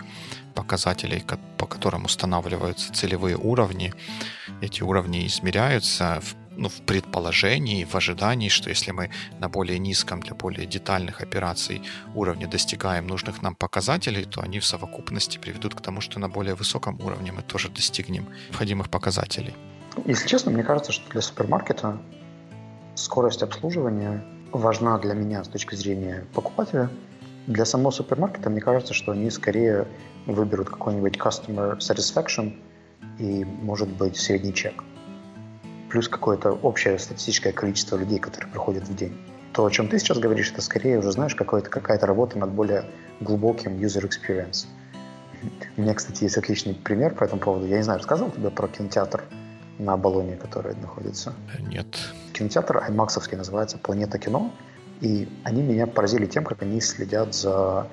показателей, 0.54 1.24
по 1.58 1.66
которым 1.66 2.06
устанавливаются 2.06 2.94
целевые 2.94 3.38
уровни. 3.38 3.94
Эти 4.62 4.84
уровни 4.84 5.26
измеряются 5.26 6.22
в, 6.22 6.36
ну, 6.56 6.70
в 6.70 6.82
предположении, 6.82 7.86
в 7.86 7.96
ожидании, 7.96 8.50
что 8.50 8.70
если 8.70 8.92
мы 8.92 9.10
на 9.40 9.50
более 9.50 9.80
низком 9.80 10.20
для 10.20 10.36
более 10.36 10.68
детальных 10.68 11.22
операций 11.22 11.82
уровне 12.14 12.48
достигаем 12.48 13.08
нужных 13.08 13.42
нам 13.42 13.56
показателей, 13.56 14.26
то 14.26 14.42
они 14.42 14.60
в 14.60 14.66
совокупности 14.66 15.40
приведут 15.40 15.74
к 15.74 15.82
тому, 15.82 16.02
что 16.02 16.20
на 16.20 16.30
более 16.30 16.54
высоком 16.56 17.02
уровне 17.02 17.32
мы 17.32 17.42
тоже 17.42 17.70
достигнем 17.70 18.28
необходимых 18.48 18.90
показателей. 18.90 19.56
Если 20.06 20.28
честно, 20.28 20.52
мне 20.52 20.64
кажется, 20.64 20.92
что 20.92 21.10
для 21.12 21.22
супермаркета 21.22 22.00
скорость 22.96 23.44
обслуживания 23.44 24.24
важна 24.52 24.98
для 25.00 25.14
меня 25.14 25.44
с 25.44 25.48
точки 25.48 25.76
зрения 25.76 26.26
покупателя. 26.34 26.90
Для 27.48 27.66
самого 27.66 27.92
супермаркета 27.92 28.50
мне 28.50 28.62
кажется, 28.62 28.94
что 28.94 29.12
они 29.12 29.30
скорее 29.30 29.88
выберут 30.28 30.70
какой-нибудь 30.70 31.18
customer 31.18 31.78
satisfaction 31.80 32.56
и, 33.20 33.44
может 33.46 33.90
быть, 33.90 34.18
средний 34.18 34.54
чек. 34.54 34.84
Плюс 35.90 36.08
какое-то 36.08 36.52
общее 36.52 36.98
статистическое 36.98 37.52
количество 37.52 37.98
людей, 37.98 38.20
которые 38.20 38.50
приходят 38.50 38.88
в 38.88 38.96
день. 38.96 39.18
То, 39.52 39.66
о 39.66 39.70
чем 39.70 39.88
ты 39.88 40.00
сейчас 40.00 40.18
говоришь, 40.18 40.52
это 40.52 40.62
скорее 40.62 41.00
уже, 41.00 41.12
знаешь, 41.12 41.36
какая-то 41.36 42.06
работа 42.08 42.40
над 42.40 42.52
более 42.52 42.86
глубоким 43.20 43.74
user 43.74 44.10
experience. 44.10 44.66
У 45.78 45.82
меня, 45.82 45.94
кстати, 45.94 46.24
есть 46.24 46.38
отличный 46.38 46.74
пример 46.74 47.14
по 47.14 47.24
этому 47.26 47.42
поводу. 47.42 47.68
Я 47.68 47.78
не 47.78 47.84
знаю, 47.84 48.00
рассказывал 48.00 48.32
тебе 48.32 48.50
про 48.50 48.68
кинотеатр 48.68 49.24
на 49.80 49.98
Болоне, 49.98 50.36
который 50.36 50.76
находится? 50.76 51.34
Нет. 51.60 51.88
Кинотеатр 52.34 52.78
аймаксовский 52.78 53.38
называется 53.38 53.78
«Планета 53.78 54.18
кино». 54.18 54.52
И 55.02 55.28
они 55.44 55.62
меня 55.62 55.88
поразили 55.88 56.26
тем, 56.26 56.44
как 56.44 56.62
они 56.62 56.80
следят 56.80 57.36
за 57.36 57.88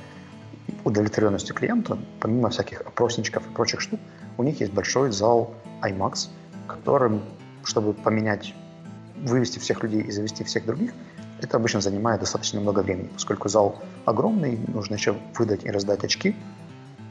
удовлетворенностью 0.84 1.54
клиента. 1.54 1.98
Помимо 2.20 2.50
всяких 2.50 2.82
опросничков 2.82 3.46
и 3.46 3.50
прочих 3.50 3.80
штук, 3.80 4.00
у 4.38 4.42
них 4.42 4.60
есть 4.60 4.72
большой 4.72 5.10
зал 5.10 5.54
IMAX, 5.82 6.28
которым, 6.68 7.22
чтобы 7.64 7.94
поменять, 7.94 8.54
вывести 9.16 9.58
всех 9.58 9.82
людей 9.82 10.02
и 10.02 10.10
завести 10.10 10.44
всех 10.44 10.66
других, 10.66 10.92
это 11.42 11.56
обычно 11.56 11.80
занимает 11.80 12.20
достаточно 12.20 12.60
много 12.60 12.80
времени, 12.80 13.08
поскольку 13.12 13.48
зал 13.48 13.80
огромный, 14.04 14.58
нужно 14.68 14.94
еще 14.94 15.16
выдать 15.36 15.64
и 15.64 15.70
раздать 15.70 16.04
очки, 16.04 16.36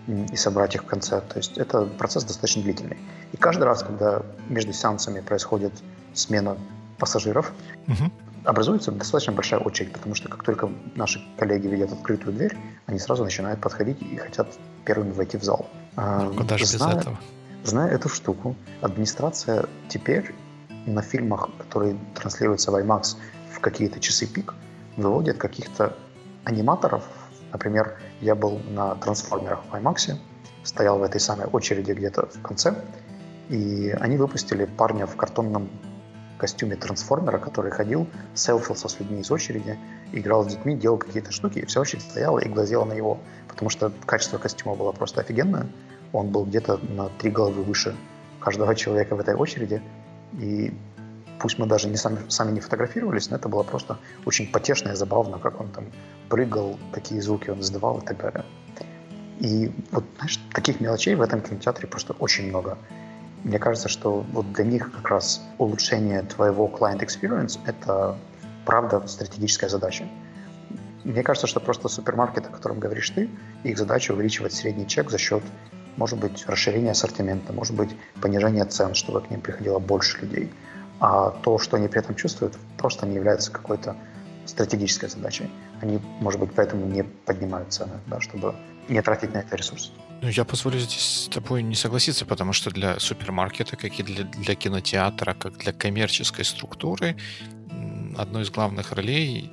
и 0.10 0.36
собрать 0.36 0.76
их 0.76 0.84
в 0.84 0.86
конце. 0.86 1.22
То 1.22 1.38
есть 1.38 1.58
это 1.58 1.86
процесс 1.86 2.24
достаточно 2.24 2.64
длительный. 2.64 2.98
И 3.32 3.38
каждый 3.38 3.64
раз, 3.64 3.84
когда 3.84 4.24
между 4.50 4.74
сеансами 4.74 5.22
происходит 5.22 5.74
смена 6.14 6.58
пассажиров, 6.98 7.52
угу. 7.88 8.12
образуется 8.44 8.92
достаточно 8.92 9.34
большая 9.34 9.60
очередь, 9.60 9.94
потому 9.94 10.16
что 10.16 10.28
как 10.30 10.44
только 10.44 10.70
наши 10.96 11.22
коллеги 11.38 11.68
видят 11.68 11.92
открытую 11.92 12.34
дверь, 12.34 12.58
они 12.88 13.00
сразу 13.00 13.24
начинают 13.24 13.62
подходить 13.62 14.02
и 14.02 14.18
хотят 14.18 14.48
первыми 14.86 15.12
войти 15.12 15.38
в 15.38 15.44
зал. 15.44 15.70
А, 15.96 16.32
куда 16.32 16.58
же 16.58 16.64
без 16.64 16.76
этого? 16.76 17.18
Зная 17.64 17.90
эту 17.90 18.10
штуку, 18.10 18.56
администрация 18.82 19.66
теперь 19.90 20.34
на 20.86 21.02
фильмах, 21.02 21.50
которые 21.58 21.98
транслируются 22.16 22.72
в 22.72 22.76
IMAX 22.76 23.18
в 23.54 23.60
какие-то 23.60 24.00
часы 24.00 24.26
пик, 24.26 24.54
выводит 24.96 25.38
каких-то 25.38 25.96
аниматоров 26.46 27.04
Например, 27.52 27.98
я 28.22 28.36
был 28.36 28.60
на 28.70 28.96
трансформерах 28.96 29.62
в 29.70 29.76
IMAX, 29.76 30.18
стоял 30.64 31.00
в 31.00 31.04
этой 31.04 31.20
самой 31.20 31.48
очереди 31.48 31.92
где-то 31.92 32.28
в 32.28 32.42
конце, 32.42 32.76
и 33.50 33.96
они 34.00 34.18
выпустили 34.18 34.66
парня 34.66 35.06
в 35.06 35.16
картонном 35.16 35.70
костюме 36.38 36.76
трансформера, 36.76 37.38
который 37.38 37.72
ходил, 37.72 38.08
селфился 38.34 38.88
с 38.88 39.00
людьми 39.00 39.22
из 39.22 39.30
очереди, 39.30 39.78
играл 40.14 40.44
с 40.44 40.48
детьми, 40.48 40.76
делал 40.76 40.98
какие-то 40.98 41.32
штуки, 41.32 41.60
и 41.60 41.66
вся 41.66 41.82
очередь 41.82 42.04
стояла 42.04 42.40
и 42.40 42.48
глазела 42.48 42.86
на 42.86 42.94
него, 42.94 43.20
потому 43.48 43.70
что 43.70 43.92
качество 44.06 44.38
костюма 44.38 44.76
было 44.76 44.92
просто 44.92 45.22
офигенное. 45.22 45.68
Он 46.14 46.30
был 46.30 46.46
где-то 46.46 46.80
на 46.90 47.10
три 47.10 47.30
головы 47.30 47.64
выше 47.64 47.96
каждого 48.40 48.74
человека 48.84 49.16
в 49.16 49.20
этой 49.20 49.36
очереди, 49.36 49.82
и 50.34 50.74
пусть 51.40 51.58
мы 51.58 51.66
даже 51.66 51.88
не 51.88 51.98
сами, 51.98 52.20
сами 52.30 52.52
не 52.52 52.60
фотографировались, 52.60 53.30
но 53.30 53.38
это 53.38 53.50
было 53.50 53.64
просто 53.64 53.98
очень 54.26 54.52
потешно 54.52 54.90
и 54.92 54.96
забавно, 54.96 55.40
как 55.40 55.60
он 55.60 55.70
там 55.70 55.86
прыгал, 56.30 56.78
какие 56.92 57.20
звуки 57.22 57.50
он 57.50 57.62
издавал 57.62 58.00
и 58.00 58.06
так 58.06 58.18
далее. 58.18 58.46
И 59.40 59.72
вот, 59.92 60.04
знаешь, 60.18 60.40
таких 60.54 60.82
мелочей 60.82 61.16
в 61.16 61.22
этом 61.22 61.42
кинотеатре 61.42 61.88
просто 61.88 62.14
очень 62.14 62.50
много. 62.50 62.78
Мне 63.44 63.58
кажется, 63.58 63.88
что 63.88 64.26
вот 64.34 64.52
для 64.52 64.66
них 64.66 64.92
как 64.92 65.10
раз 65.10 65.42
улучшение 65.58 66.24
твоего 66.24 66.68
client 66.68 67.00
experience— 67.00 67.58
это 67.66 68.18
правда 68.66 69.08
стратегическая 69.08 69.70
задача. 69.70 70.06
Мне 71.06 71.24
кажется, 71.24 71.48
что 71.48 71.62
просто 71.62 71.88
супермаркет, 71.88 72.48
о 72.48 72.50
котором 72.50 72.80
говоришь 72.80 73.10
ты, 73.12 73.30
их 73.64 73.78
задача 73.78 74.12
увеличивать 74.12 74.54
средний 74.54 74.86
чек 74.86 75.10
за 75.10 75.18
счет, 75.18 75.44
может 75.96 76.20
быть, 76.20 76.46
расширения 76.48 76.92
ассортимента, 76.92 77.54
может 77.54 77.76
быть, 77.76 77.96
понижения 78.22 78.66
цен, 78.66 78.94
чтобы 78.94 79.22
к 79.22 79.30
ним 79.30 79.40
приходило 79.40 79.80
больше 79.80 80.20
людей. 80.20 80.52
А 81.00 81.32
то, 81.32 81.58
что 81.58 81.78
они 81.78 81.88
при 81.88 82.00
этом 82.00 82.16
чувствуют, 82.16 82.58
просто 82.78 83.06
не 83.06 83.16
является 83.16 83.52
какой-то 83.52 83.96
стратегической 84.46 85.10
задачей. 85.10 85.50
Они, 85.82 86.00
может 86.20 86.40
быть, 86.40 86.52
поэтому 86.54 86.86
не 86.86 87.04
поднимают 87.04 87.72
цены, 87.72 88.00
да, 88.08 88.20
чтобы 88.20 88.56
не 88.90 89.02
тратить 89.02 89.34
на 89.34 89.40
это 89.40 89.56
ресурсы. 89.56 89.92
Ну, 90.22 90.28
я 90.28 90.44
позволю 90.44 90.80
здесь 90.80 91.26
с 91.26 91.30
тобой 91.30 91.64
не 91.64 91.76
согласиться, 91.76 92.26
потому 92.26 92.52
что 92.52 92.72
для 92.72 93.00
супермаркета, 93.00 93.78
как 93.78 94.00
и 94.00 94.04
для, 94.04 94.26
для 94.26 94.56
кинотеатра, 94.56 95.34
как 95.34 95.58
для 95.58 95.72
коммерческой 95.72 96.44
структуры, 96.44 97.16
одной 98.18 98.44
из 98.44 98.50
главных 98.50 98.92
ролей 98.92 99.52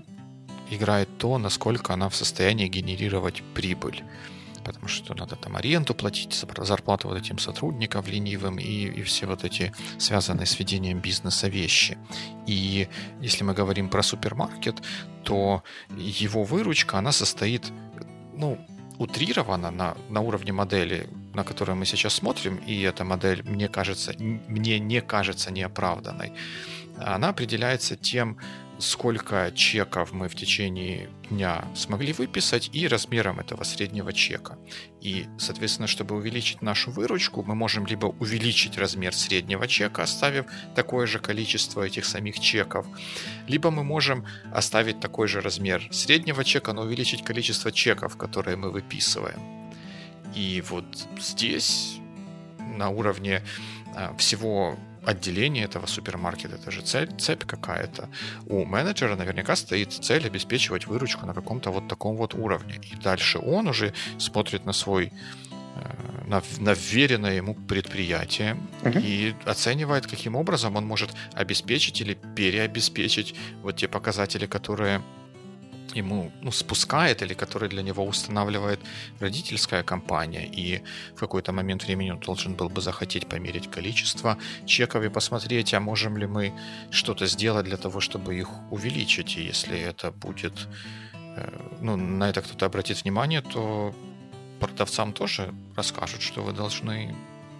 играет 0.70 1.08
то, 1.18 1.38
насколько 1.38 1.92
она 1.92 2.08
в 2.08 2.16
состоянии 2.16 2.66
генерировать 2.66 3.42
прибыль. 3.54 4.02
Потому 4.66 4.88
что 4.88 5.14
надо 5.14 5.36
там 5.36 5.54
аренду 5.56 5.94
платить, 5.94 6.44
зарплату 6.58 7.08
вот 7.08 7.16
этим 7.16 7.38
сотрудникам 7.38 8.04
ленивым 8.04 8.58
и, 8.58 8.86
и 8.86 9.02
все 9.02 9.26
вот 9.26 9.44
эти 9.44 9.72
связанные 9.98 10.46
с 10.46 10.58
ведением 10.58 10.98
бизнеса 10.98 11.46
вещи. 11.46 11.96
И 12.48 12.88
если 13.20 13.44
мы 13.44 13.54
говорим 13.54 13.88
про 13.88 14.02
супермаркет, 14.02 14.82
то 15.22 15.62
его 15.96 16.42
выручка, 16.42 16.98
она 16.98 17.12
состоит, 17.12 17.72
ну, 18.34 18.58
утрирована 18.98 19.70
на, 19.70 19.96
на 20.08 20.20
уровне 20.20 20.52
модели, 20.52 21.08
на 21.32 21.44
которую 21.44 21.76
мы 21.76 21.86
сейчас 21.86 22.14
смотрим, 22.14 22.56
и 22.56 22.80
эта 22.82 23.04
модель, 23.04 23.44
мне 23.44 23.68
кажется, 23.68 24.14
мне 24.18 24.80
не 24.80 25.00
кажется 25.00 25.52
неоправданной, 25.52 26.32
она 26.98 27.28
определяется 27.28 27.94
тем, 27.94 28.38
сколько 28.78 29.50
чеков 29.54 30.12
мы 30.12 30.28
в 30.28 30.34
течение 30.34 31.08
дня 31.30 31.64
смогли 31.74 32.12
выписать 32.12 32.70
и 32.72 32.86
размером 32.86 33.40
этого 33.40 33.64
среднего 33.64 34.12
чека. 34.12 34.58
И, 35.00 35.26
соответственно, 35.38 35.86
чтобы 35.86 36.14
увеличить 36.16 36.62
нашу 36.62 36.90
выручку, 36.90 37.42
мы 37.42 37.54
можем 37.54 37.86
либо 37.86 38.06
увеличить 38.06 38.78
размер 38.78 39.14
среднего 39.14 39.66
чека, 39.66 40.02
оставив 40.02 40.46
такое 40.74 41.06
же 41.06 41.18
количество 41.18 41.82
этих 41.82 42.04
самих 42.04 42.38
чеков, 42.40 42.86
либо 43.48 43.70
мы 43.70 43.84
можем 43.84 44.26
оставить 44.52 45.00
такой 45.00 45.28
же 45.28 45.40
размер 45.40 45.88
среднего 45.90 46.44
чека, 46.44 46.72
но 46.72 46.82
увеличить 46.82 47.24
количество 47.24 47.72
чеков, 47.72 48.16
которые 48.16 48.56
мы 48.56 48.70
выписываем. 48.70 49.72
И 50.34 50.62
вот 50.68 50.84
здесь 51.18 51.98
на 52.58 52.90
уровне 52.90 53.42
а, 53.94 54.14
всего 54.16 54.76
отделение 55.06 55.64
этого 55.64 55.86
супермаркета, 55.86 56.56
это 56.56 56.70
же 56.70 56.82
цель, 56.82 57.08
цепь 57.18 57.44
какая-то. 57.44 58.08
У 58.46 58.64
менеджера 58.64 59.16
наверняка 59.16 59.56
стоит 59.56 59.92
цель 59.92 60.26
обеспечивать 60.26 60.86
выручку 60.86 61.26
на 61.26 61.34
каком-то 61.34 61.70
вот 61.70 61.88
таком 61.88 62.16
вот 62.16 62.34
уровне. 62.34 62.80
И 62.92 62.96
дальше 62.96 63.38
он 63.38 63.68
уже 63.68 63.92
смотрит 64.18 64.66
на 64.66 64.72
свой 64.72 65.12
э, 65.76 66.26
на, 66.26 66.42
на 66.58 66.74
вверенное 66.74 67.34
ему 67.36 67.54
предприятие 67.54 68.56
uh-huh. 68.82 69.00
и 69.00 69.34
оценивает, 69.44 70.06
каким 70.06 70.34
образом 70.34 70.76
он 70.76 70.84
может 70.84 71.10
обеспечить 71.34 72.00
или 72.00 72.18
переобеспечить 72.34 73.34
вот 73.62 73.76
те 73.76 73.86
показатели, 73.86 74.46
которые 74.46 75.02
ему 75.96 76.30
ну, 76.42 76.52
спускает 76.52 77.22
или 77.22 77.34
который 77.34 77.68
для 77.68 77.82
него 77.82 78.04
устанавливает 78.04 78.80
родительская 79.20 79.82
компания. 79.82 80.46
И 80.46 80.82
в 81.14 81.20
какой-то 81.20 81.52
момент 81.52 81.84
времени 81.84 82.10
он 82.10 82.20
должен 82.20 82.54
был 82.54 82.68
бы 82.68 82.80
захотеть 82.80 83.26
померить 83.26 83.70
количество 83.70 84.36
чеков 84.66 85.04
и 85.04 85.08
посмотреть, 85.08 85.74
а 85.74 85.80
можем 85.80 86.16
ли 86.18 86.26
мы 86.26 86.52
что-то 86.90 87.26
сделать 87.26 87.64
для 87.64 87.76
того, 87.76 88.00
чтобы 88.00 88.34
их 88.34 88.48
увеличить. 88.70 89.36
И 89.38 89.42
если 89.42 89.78
это 89.78 90.10
будет, 90.10 90.68
э, 91.36 91.50
ну, 91.80 91.96
на 91.96 92.28
это 92.30 92.42
кто-то 92.42 92.66
обратит 92.66 93.04
внимание, 93.04 93.40
то 93.40 93.94
продавцам 94.60 95.12
тоже 95.12 95.54
расскажут, 95.76 96.22
что 96.22 96.42
вы 96.42 96.52
должны 96.52 97.14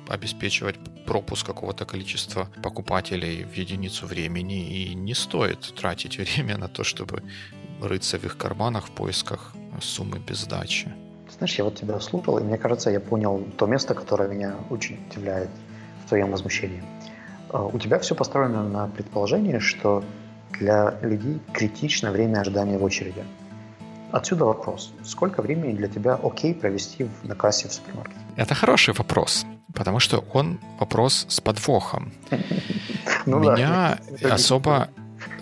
обеспечивать 0.08 0.76
пропуск 1.06 1.46
какого-то 1.46 1.84
количества 1.84 2.48
покупателей 2.62 3.44
в 3.44 3.54
единицу 3.54 4.06
времени, 4.06 4.84
и 4.84 4.94
не 4.94 5.14
стоит 5.14 5.60
тратить 5.74 6.18
время 6.18 6.58
на 6.58 6.68
то, 6.68 6.84
чтобы 6.84 7.22
рыться 7.82 8.18
в 8.18 8.24
их 8.24 8.36
карманах 8.36 8.86
в 8.86 8.90
поисках 8.90 9.52
суммы 9.80 10.18
без 10.18 10.40
сдачи. 10.40 10.92
Знаешь, 11.36 11.54
я 11.56 11.64
вот 11.64 11.74
тебя 11.74 12.00
слушал, 12.00 12.38
и 12.38 12.42
мне 12.42 12.56
кажется, 12.56 12.90
я 12.90 13.00
понял 13.00 13.46
то 13.58 13.66
место, 13.66 13.94
которое 13.94 14.28
меня 14.28 14.54
очень 14.70 14.98
удивляет 15.10 15.50
в 16.04 16.08
твоем 16.08 16.30
возмущении. 16.30 16.82
А, 17.50 17.64
у 17.64 17.78
тебя 17.78 17.98
все 17.98 18.14
построено 18.14 18.62
на 18.62 18.88
предположении, 18.88 19.58
что 19.58 20.02
для 20.52 20.98
людей 21.02 21.40
критично 21.52 22.10
время 22.10 22.40
ожидания 22.40 22.78
в 22.78 22.84
очереди. 22.84 23.24
Отсюда 24.12 24.44
вопрос. 24.44 24.92
Сколько 25.04 25.42
времени 25.42 25.72
для 25.72 25.88
тебя 25.88 26.18
окей 26.22 26.54
провести 26.54 27.08
на 27.22 27.34
кассе 27.34 27.68
в 27.68 27.72
супермаркете? 27.72 28.20
Это 28.36 28.54
хороший 28.54 28.94
вопрос, 28.94 29.44
потому 29.74 29.98
что 29.98 30.24
он 30.32 30.58
вопрос 30.78 31.26
с 31.28 31.40
подвохом. 31.40 32.12
Ну 33.24 33.40
Меня 33.40 33.98
особо 34.22 34.88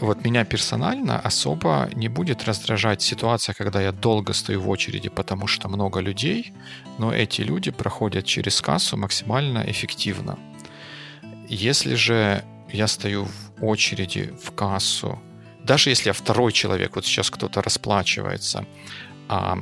вот 0.04 0.24
меня 0.24 0.44
персонально 0.44 1.20
особо 1.20 1.88
не 1.94 2.08
будет 2.08 2.44
раздражать 2.44 3.02
ситуация, 3.02 3.54
когда 3.54 3.82
я 3.82 3.92
долго 3.92 4.32
стою 4.32 4.60
в 4.60 4.68
очереди, 4.68 5.08
потому 5.08 5.46
что 5.46 5.68
много 5.68 6.00
людей, 6.00 6.52
но 6.98 7.12
эти 7.12 7.42
люди 7.42 7.70
проходят 7.70 8.24
через 8.24 8.60
кассу 8.60 8.96
максимально 8.96 9.64
эффективно. 9.66 10.38
Если 11.48 11.94
же 11.94 12.44
я 12.72 12.88
стою 12.88 13.24
в 13.24 13.64
очереди 13.64 14.32
в 14.42 14.50
кассу, 14.52 15.18
даже 15.64 15.90
если 15.90 16.10
я 16.10 16.12
второй 16.12 16.52
человек, 16.52 16.96
вот 16.96 17.06
сейчас 17.06 17.30
кто-то 17.30 17.62
расплачивается, 17.62 18.66
а 19.28 19.58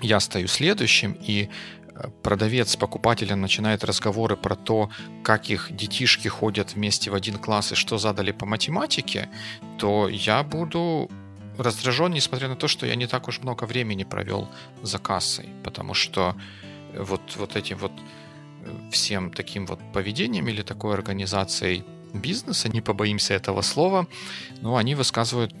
я 0.00 0.20
стою 0.20 0.48
следующим, 0.48 1.16
и 1.28 1.48
продавец 2.22 2.70
с 2.70 2.76
покупателем 2.76 3.40
начинает 3.40 3.84
разговоры 3.84 4.36
про 4.36 4.56
то, 4.56 4.90
как 5.22 5.50
их 5.50 5.68
детишки 5.70 6.28
ходят 6.28 6.74
вместе 6.74 7.10
в 7.10 7.14
один 7.14 7.38
класс 7.38 7.72
и 7.72 7.74
что 7.74 7.98
задали 7.98 8.32
по 8.32 8.46
математике, 8.46 9.28
то 9.78 10.08
я 10.08 10.42
буду 10.42 11.10
раздражен, 11.58 12.12
несмотря 12.12 12.48
на 12.48 12.56
то, 12.56 12.68
что 12.68 12.86
я 12.86 12.96
не 12.96 13.06
так 13.06 13.28
уж 13.28 13.40
много 13.40 13.64
времени 13.64 14.04
провел 14.04 14.48
за 14.82 14.98
кассой, 14.98 15.48
потому 15.62 15.94
что 15.94 16.34
вот, 16.96 17.20
вот 17.36 17.56
этим 17.56 17.78
вот 17.78 17.92
э, 18.64 18.90
всем 18.90 19.30
таким 19.30 19.66
вот 19.66 19.78
поведением 19.92 20.48
или 20.48 20.62
такой 20.62 20.94
организацией 20.94 21.84
бизнеса, 22.12 22.68
не 22.68 22.80
побоимся 22.80 23.34
этого 23.34 23.62
слова, 23.62 24.06
но 24.60 24.76
они 24.76 24.94
высказывают 24.94 25.52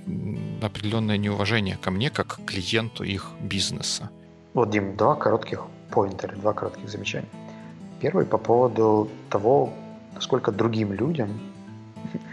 определенное 0.62 1.16
неуважение 1.16 1.76
ко 1.76 1.90
мне 1.90 2.10
как 2.10 2.38
клиенту 2.46 3.04
их 3.04 3.32
бизнеса. 3.40 4.10
Вот, 4.54 4.70
Дим, 4.70 4.96
два 4.96 5.16
коротких 5.16 5.64
поинтеры, 5.94 6.36
два 6.36 6.52
коротких 6.52 6.88
замечания. 6.90 7.28
Первый 8.00 8.26
по 8.26 8.38
поводу 8.38 9.08
того, 9.30 9.72
насколько 10.14 10.50
другим 10.50 10.92
людям 10.92 11.30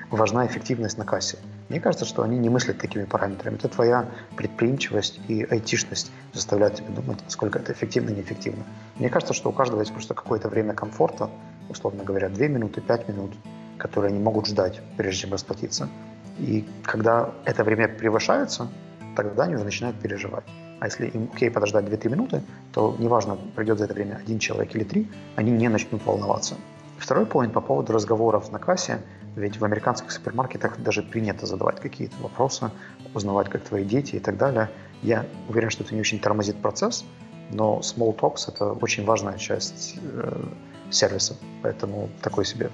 важна 0.09 0.45
эффективность 0.47 0.97
на 0.97 1.05
кассе. 1.05 1.37
Мне 1.69 1.79
кажется, 1.79 2.05
что 2.05 2.23
они 2.23 2.37
не 2.37 2.49
мыслят 2.49 2.79
такими 2.79 3.05
параметрами. 3.05 3.55
Это 3.55 3.69
твоя 3.69 4.05
предприимчивость 4.35 5.21
и 5.29 5.43
айтишность 5.43 6.11
заставляют 6.33 6.75
тебя 6.75 6.89
думать, 6.89 7.19
насколько 7.23 7.59
это 7.59 7.71
эффективно 7.71 8.09
и 8.09 8.15
неэффективно. 8.15 8.63
Мне 8.97 9.09
кажется, 9.09 9.33
что 9.33 9.49
у 9.49 9.53
каждого 9.53 9.79
есть 9.79 9.93
просто 9.93 10.13
какое-то 10.13 10.49
время 10.49 10.73
комфорта, 10.73 11.29
условно 11.69 12.03
говоря, 12.03 12.29
2 12.29 12.47
минуты, 12.47 12.81
5 12.81 13.07
минут, 13.09 13.31
которые 13.77 14.09
они 14.09 14.19
могут 14.19 14.47
ждать, 14.47 14.81
прежде 14.97 15.21
чем 15.21 15.33
расплатиться. 15.33 15.87
И 16.39 16.65
когда 16.83 17.29
это 17.45 17.63
время 17.63 17.87
превышается, 17.87 18.67
тогда 19.15 19.43
они 19.43 19.55
уже 19.55 19.63
начинают 19.63 19.97
переживать. 19.99 20.45
А 20.81 20.87
если 20.87 21.09
им 21.09 21.29
окей 21.31 21.51
подождать 21.51 21.85
2-3 21.85 22.09
минуты, 22.09 22.41
то 22.73 22.95
неважно, 22.97 23.37
пройдет 23.55 23.77
за 23.77 23.85
это 23.85 23.93
время 23.93 24.15
один 24.15 24.39
человек 24.39 24.75
или 24.75 24.83
три, 24.83 25.07
они 25.35 25.51
не 25.51 25.69
начнут 25.69 26.03
волноваться. 26.03 26.55
Второй 26.97 27.27
поинт 27.27 27.53
по 27.53 27.61
поводу 27.61 27.93
разговоров 27.93 28.51
на 28.51 28.57
кассе. 28.57 28.99
Ведь 29.35 29.59
в 29.59 29.63
американских 29.63 30.11
супермаркетах 30.11 30.79
даже 30.79 31.03
принято 31.03 31.45
задавать 31.45 31.79
какие-то 31.79 32.15
вопросы, 32.19 32.71
узнавать, 33.13 33.47
как 33.49 33.63
твои 33.63 33.85
дети 33.85 34.15
и 34.15 34.19
так 34.19 34.37
далее. 34.37 34.71
Я 35.03 35.27
уверен, 35.47 35.69
что 35.69 35.83
это 35.83 35.93
не 35.93 36.01
очень 36.01 36.19
тормозит 36.19 36.59
процесс, 36.59 37.05
но 37.51 37.81
small 37.83 38.17
talks— 38.17 38.45
это 38.47 38.71
очень 38.71 39.05
важная 39.05 39.37
часть 39.37 39.99
э, 40.01 40.43
сервиса. 40.89 41.37
Поэтому 41.61 42.09
такой 42.23 42.43
себе, 42.43 42.71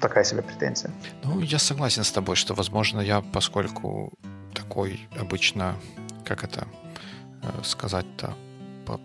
такая 0.00 0.24
себе 0.24 0.40
претензия. 0.40 0.90
Ну, 1.22 1.40
я 1.40 1.58
согласен 1.58 2.02
с 2.02 2.12
тобой, 2.12 2.36
что, 2.36 2.54
возможно, 2.54 3.00
я, 3.00 3.20
поскольку 3.20 4.10
такой 4.54 5.06
обычно, 5.20 5.76
как 6.24 6.44
это 6.44 6.66
сказать-то 7.64 8.36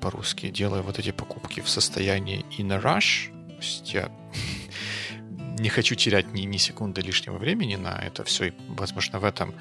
по-русски, 0.02 0.50
делаю 0.50 0.84
вот 0.84 1.00
эти 1.00 1.12
покупки 1.12 1.62
в 1.62 1.70
состоянии 1.70 2.46
in 2.58 2.74
a 2.74 2.80
rush, 2.80 3.30
то 3.48 3.64
есть 3.64 3.94
я 3.94 4.12
не 5.60 5.70
хочу 5.70 5.96
терять 5.96 6.34
ни, 6.34 6.42
ни 6.42 6.58
секунды 6.58 7.02
лишнего 7.02 7.38
времени 7.38 7.76
на 7.76 7.98
это 7.98 8.24
все. 8.24 8.46
И, 8.46 8.54
возможно, 8.68 9.20
в 9.20 9.24
этом 9.24 9.54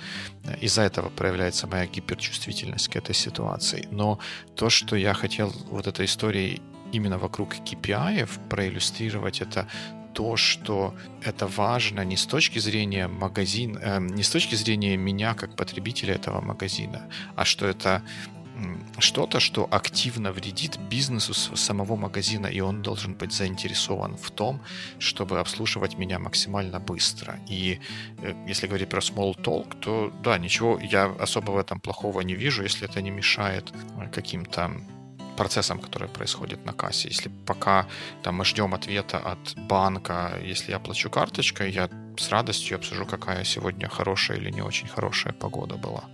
из-за 0.61 0.83
этого 0.83 1.09
проявляется 1.09 1.67
моя 1.67 1.87
гиперчувствительность 1.87 2.89
к 2.89 2.97
этой 2.97 3.15
ситуации. 3.15 3.89
Но 3.91 4.19
то, 4.55 4.71
что 4.71 4.97
я 4.97 5.15
хотел 5.15 5.53
вот 5.71 5.87
этой 5.87 6.07
историей 6.07 6.61
именно 6.93 7.19
вокруг 7.19 7.55
KPI 7.55 8.29
проиллюстрировать 8.49 9.41
это 9.41 9.69
то, 10.13 10.37
что 10.37 10.95
это 11.23 11.47
важно 11.47 12.03
не 12.05 12.17
с 12.17 12.27
точки 12.27 12.59
зрения 12.59 13.07
магазин, 13.07 13.79
э, 13.83 14.01
не 14.01 14.23
с 14.23 14.31
точки 14.31 14.55
зрения 14.55 14.97
меня 14.97 15.35
как 15.35 15.57
потребителя 15.57 16.15
этого 16.15 16.41
магазина, 16.41 17.03
а 17.35 17.45
что 17.45 17.67
это 17.67 18.03
что-то, 18.99 19.41
что 19.41 19.69
активно 19.71 20.33
вредит 20.33 20.79
бизнесу 20.91 21.35
самого 21.35 21.97
магазина, 21.97 22.47
и 22.47 22.61
он 22.61 22.83
должен 22.83 23.15
быть 23.15 23.33
заинтересован 23.33 24.17
в 24.17 24.31
том, 24.31 24.61
чтобы 24.99 25.41
обслуживать 25.41 25.99
меня 25.99 26.19
максимально 26.19 26.81
быстро. 26.81 27.39
И 27.49 27.81
э, 28.23 28.35
если 28.49 28.67
говорить 28.67 28.89
про 28.89 29.01
small 29.01 29.35
talk, 29.37 29.79
то 29.81 30.13
да, 30.23 30.39
ничего 30.39 30.79
я 30.79 31.07
особо 31.21 31.53
в 31.53 31.59
этом 31.59 31.81
плохого 31.81 32.23
не 32.23 32.35
вижу, 32.35 32.63
если 32.63 32.89
это 32.89 33.03
не 33.03 33.11
мешает 33.11 33.73
э, 33.73 34.09
каким-то 34.09 34.71
процессам, 35.37 35.79
которые 35.79 36.09
происходят 36.09 36.65
на 36.65 36.73
кассе. 36.73 37.09
Если 37.09 37.31
пока 37.47 37.87
там, 38.23 38.37
мы 38.37 38.45
ждем 38.45 38.75
ответа 38.75 39.19
от 39.19 39.55
банка, 39.69 40.41
если 40.43 40.73
я 40.73 40.79
плачу 40.79 41.11
карточкой, 41.11 41.71
я 41.71 41.89
с 42.19 42.31
радостью 42.31 42.77
обсужу, 42.77 43.07
какая 43.07 43.45
сегодня 43.45 43.89
хорошая 43.89 44.39
или 44.39 44.51
не 44.51 44.63
очень 44.63 44.89
хорошая 44.89 45.35
погода 45.35 45.77
была. 45.77 46.05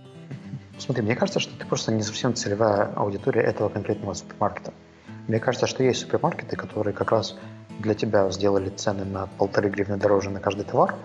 Смотри, 0.83 1.01
мне 1.01 1.15
кажется, 1.15 1.39
что 1.39 1.57
ты 1.57 1.65
просто 1.65 1.93
не 1.93 2.03
совсем 2.03 2.35
целевая 2.35 2.91
аудитория 2.95 3.39
этого 3.39 3.69
конкретного 3.69 4.15
супермаркета. 4.15 4.73
Мне 5.29 5.39
кажется, 5.39 5.65
что 5.65 5.81
есть 5.81 6.01
супермаркеты, 6.01 6.57
которые 6.57 6.93
как 6.93 7.09
раз 7.13 7.37
для 7.79 7.93
тебя 7.93 8.29
сделали 8.31 8.67
цены 8.67 9.05
на 9.05 9.27
полторы 9.37 9.69
гривны 9.69 9.95
дороже 9.95 10.29
на 10.29 10.41
каждый 10.41 10.65
товар, 10.65 10.95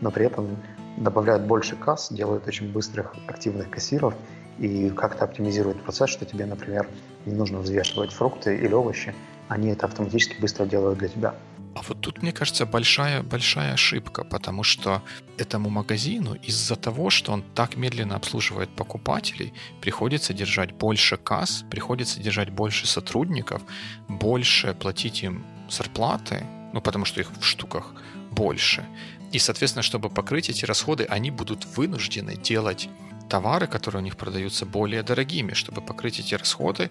но 0.00 0.10
при 0.10 0.24
этом 0.24 0.56
добавляют 0.96 1.42
больше 1.42 1.76
касс, 1.76 2.10
делают 2.10 2.48
очень 2.48 2.72
быстрых 2.72 3.14
активных 3.26 3.68
кассиров 3.68 4.14
и 4.58 4.88
как-то 4.88 5.26
оптимизируют 5.26 5.82
процесс, 5.82 6.08
что 6.08 6.24
тебе, 6.24 6.46
например, 6.46 6.88
не 7.26 7.34
нужно 7.34 7.58
взвешивать 7.58 8.12
фрукты 8.12 8.56
или 8.56 8.72
овощи, 8.72 9.14
они 9.48 9.68
это 9.68 9.84
автоматически 9.84 10.40
быстро 10.40 10.64
делают 10.64 11.00
для 11.00 11.08
тебя. 11.08 11.34
А 11.78 11.82
вот 11.86 12.00
тут, 12.00 12.22
мне 12.22 12.32
кажется, 12.32 12.66
большая, 12.66 13.22
большая 13.22 13.74
ошибка, 13.74 14.24
потому 14.24 14.64
что 14.64 15.00
этому 15.36 15.70
магазину 15.70 16.34
из-за 16.34 16.74
того, 16.74 17.08
что 17.08 17.30
он 17.32 17.42
так 17.54 17.76
медленно 17.76 18.16
обслуживает 18.16 18.68
покупателей, 18.70 19.52
приходится 19.80 20.34
держать 20.34 20.72
больше 20.72 21.16
касс, 21.16 21.64
приходится 21.70 22.20
держать 22.20 22.50
больше 22.50 22.88
сотрудников, 22.88 23.62
больше 24.08 24.74
платить 24.74 25.22
им 25.22 25.44
зарплаты, 25.70 26.44
ну, 26.72 26.80
потому 26.80 27.04
что 27.04 27.20
их 27.20 27.30
в 27.30 27.44
штуках 27.44 27.94
больше. 28.32 28.84
И, 29.30 29.38
соответственно, 29.38 29.84
чтобы 29.84 30.10
покрыть 30.10 30.50
эти 30.50 30.64
расходы, 30.64 31.04
они 31.04 31.30
будут 31.30 31.64
вынуждены 31.76 32.34
делать 32.34 32.88
товары, 33.28 33.66
которые 33.66 34.00
у 34.00 34.04
них 34.04 34.16
продаются, 34.16 34.66
более 34.66 35.02
дорогими, 35.02 35.52
чтобы 35.52 35.80
покрыть 35.80 36.18
эти 36.18 36.34
расходы. 36.34 36.90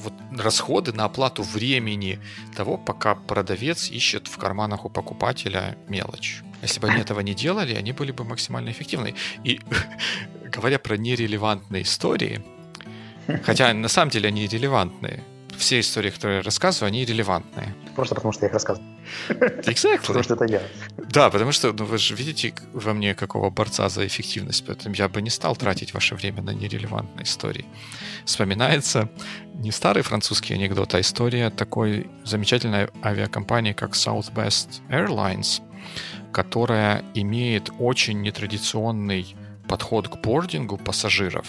Вот 0.00 0.12
расходы 0.38 0.92
на 0.92 1.04
оплату 1.04 1.42
времени 1.42 2.18
того, 2.56 2.78
пока 2.78 3.14
продавец 3.14 3.90
ищет 3.90 4.28
в 4.28 4.36
карманах 4.36 4.84
у 4.84 4.90
покупателя 4.90 5.76
мелочь. 5.88 6.42
Если 6.62 6.80
бы 6.80 6.88
они 6.88 7.00
этого 7.00 7.20
не 7.20 7.34
делали, 7.34 7.74
они 7.74 7.92
были 7.92 8.12
бы 8.12 8.24
максимально 8.24 8.70
эффективны. 8.70 9.14
И 9.44 9.60
говоря 10.44 10.78
про 10.78 10.96
нерелевантные 10.96 11.82
истории, 11.82 12.40
хотя 13.44 13.72
на 13.74 13.88
самом 13.88 14.10
деле 14.10 14.28
они 14.28 14.46
релевантные, 14.46 15.22
все 15.62 15.78
истории, 15.78 16.10
которые 16.10 16.38
я 16.38 16.42
рассказываю, 16.42 16.88
они 16.88 17.04
релевантные. 17.04 17.74
Просто 17.94 18.14
потому, 18.14 18.32
что 18.32 18.44
я 18.44 18.48
их 18.48 18.52
рассказываю. 18.52 18.88
Exactly. 19.28 20.06
Потому 20.06 20.22
что 20.24 20.34
это 20.34 20.44
я. 20.44 20.62
Да, 20.96 21.30
потому 21.30 21.52
что 21.52 21.72
ну, 21.72 21.84
вы 21.84 21.98
же 21.98 22.14
видите 22.14 22.52
во 22.72 22.92
мне 22.92 23.14
какого 23.14 23.50
борца 23.50 23.88
за 23.88 24.06
эффективность, 24.06 24.64
поэтому 24.66 24.94
я 24.94 25.08
бы 25.08 25.22
не 25.22 25.30
стал 25.30 25.56
тратить 25.56 25.94
ваше 25.94 26.14
время 26.14 26.42
на 26.42 26.50
нерелевантные 26.50 27.24
истории. 27.24 27.64
Вспоминается 28.24 29.08
не 29.54 29.70
старый 29.70 30.02
французский 30.02 30.54
анекдот, 30.54 30.94
а 30.94 31.00
история 31.00 31.50
такой 31.50 32.06
замечательной 32.24 32.88
авиакомпании, 33.04 33.72
как 33.72 33.92
Southwest 33.92 34.80
Airlines, 34.90 35.62
которая 36.32 37.04
имеет 37.14 37.70
очень 37.78 38.20
нетрадиционный 38.22 39.36
подход 39.68 40.08
к 40.08 40.16
бордингу 40.16 40.76
пассажиров, 40.76 41.46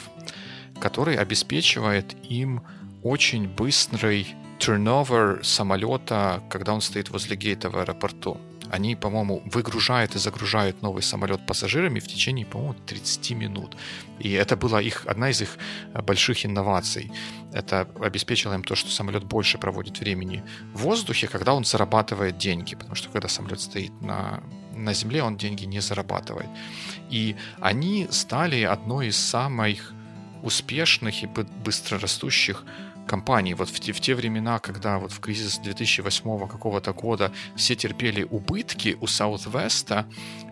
который 0.79 1.15
обеспечивает 1.15 2.15
им 2.29 2.61
очень 3.03 3.47
быстрый 3.47 4.27
turnover 4.59 5.43
самолета, 5.43 6.41
когда 6.49 6.73
он 6.73 6.81
стоит 6.81 7.09
возле 7.09 7.35
гейта 7.35 7.69
в 7.69 7.77
аэропорту. 7.77 8.39
Они, 8.71 8.95
по-моему, 8.95 9.43
выгружают 9.45 10.15
и 10.15 10.19
загружают 10.19 10.81
новый 10.81 11.03
самолет 11.03 11.45
пассажирами 11.45 11.99
в 11.99 12.07
течение, 12.07 12.45
по-моему, 12.45 12.75
30 12.87 13.31
минут. 13.31 13.77
И 14.19 14.31
это 14.31 14.55
была 14.55 14.81
их, 14.81 15.05
одна 15.05 15.29
из 15.29 15.41
их 15.41 15.57
э, 15.93 16.01
больших 16.01 16.45
инноваций. 16.45 17.11
Это 17.51 17.87
обеспечило 17.99 18.53
им 18.55 18.63
то, 18.63 18.75
что 18.75 18.89
самолет 18.89 19.25
больше 19.25 19.57
проводит 19.57 19.99
времени 19.99 20.43
в 20.73 20.79
воздухе, 20.83 21.27
когда 21.27 21.53
он 21.53 21.65
зарабатывает 21.65 22.37
деньги. 22.37 22.73
Потому 22.75 22.95
что 22.95 23.09
когда 23.09 23.27
самолет 23.27 23.59
стоит 23.59 23.91
на, 24.01 24.41
на 24.73 24.93
земле, 24.93 25.21
он 25.23 25.37
деньги 25.37 25.65
не 25.65 25.81
зарабатывает. 25.81 26.49
И 27.11 27.35
они 27.59 28.07
стали 28.09 28.63
одной 28.63 29.07
из 29.07 29.17
самых 29.17 29.93
успешных 30.43 31.23
и 31.23 31.27
быстро 31.27 31.99
растущих 31.99 32.63
компаний. 33.07 33.53
Вот 33.53 33.69
в 33.69 33.79
те, 33.79 33.91
в 33.91 33.99
те 33.99 34.15
времена, 34.15 34.59
когда 34.59 34.99
вот 34.99 35.11
в 35.11 35.19
кризис 35.19 35.59
2008 35.59 36.47
какого-то 36.47 36.93
года 36.93 37.31
все 37.55 37.75
терпели 37.75 38.23
убытки 38.23 38.97
у 39.01 39.05
Southwest, 39.05 40.05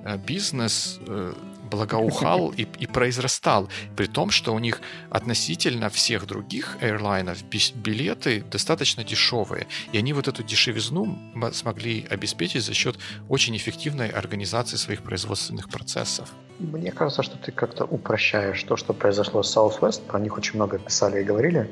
э, 0.03 0.17
бизнес 0.17 0.99
э, 1.07 1.33
благоухал 1.71 2.49
и, 2.49 2.67
и 2.79 2.85
произрастал. 2.85 3.69
При 3.95 4.07
том, 4.07 4.29
что 4.29 4.53
у 4.53 4.59
них 4.59 4.81
относительно 5.09 5.89
всех 5.89 6.27
других 6.27 6.77
аэрлайнов 6.81 7.43
билеты 7.75 8.43
достаточно 8.51 9.03
дешевые. 9.03 9.67
И 9.93 9.97
они 9.97 10.13
вот 10.13 10.27
эту 10.27 10.43
дешевизну 10.43 11.17
смогли 11.53 12.05
обеспечить 12.09 12.63
за 12.63 12.73
счет 12.73 12.97
очень 13.29 13.55
эффективной 13.55 14.09
организации 14.09 14.77
своих 14.77 15.01
производственных 15.01 15.69
процессов. 15.69 16.29
Мне 16.59 16.91
кажется, 16.91 17.23
что 17.23 17.37
ты 17.37 17.51
как-то 17.51 17.85
упрощаешь 17.85 18.61
то, 18.63 18.77
что 18.77 18.93
произошло 18.93 19.41
с 19.41 19.57
Southwest. 19.57 20.01
Про 20.05 20.19
них 20.19 20.37
очень 20.37 20.55
много 20.55 20.77
писали 20.77 21.21
и 21.21 21.23
говорили. 21.23 21.69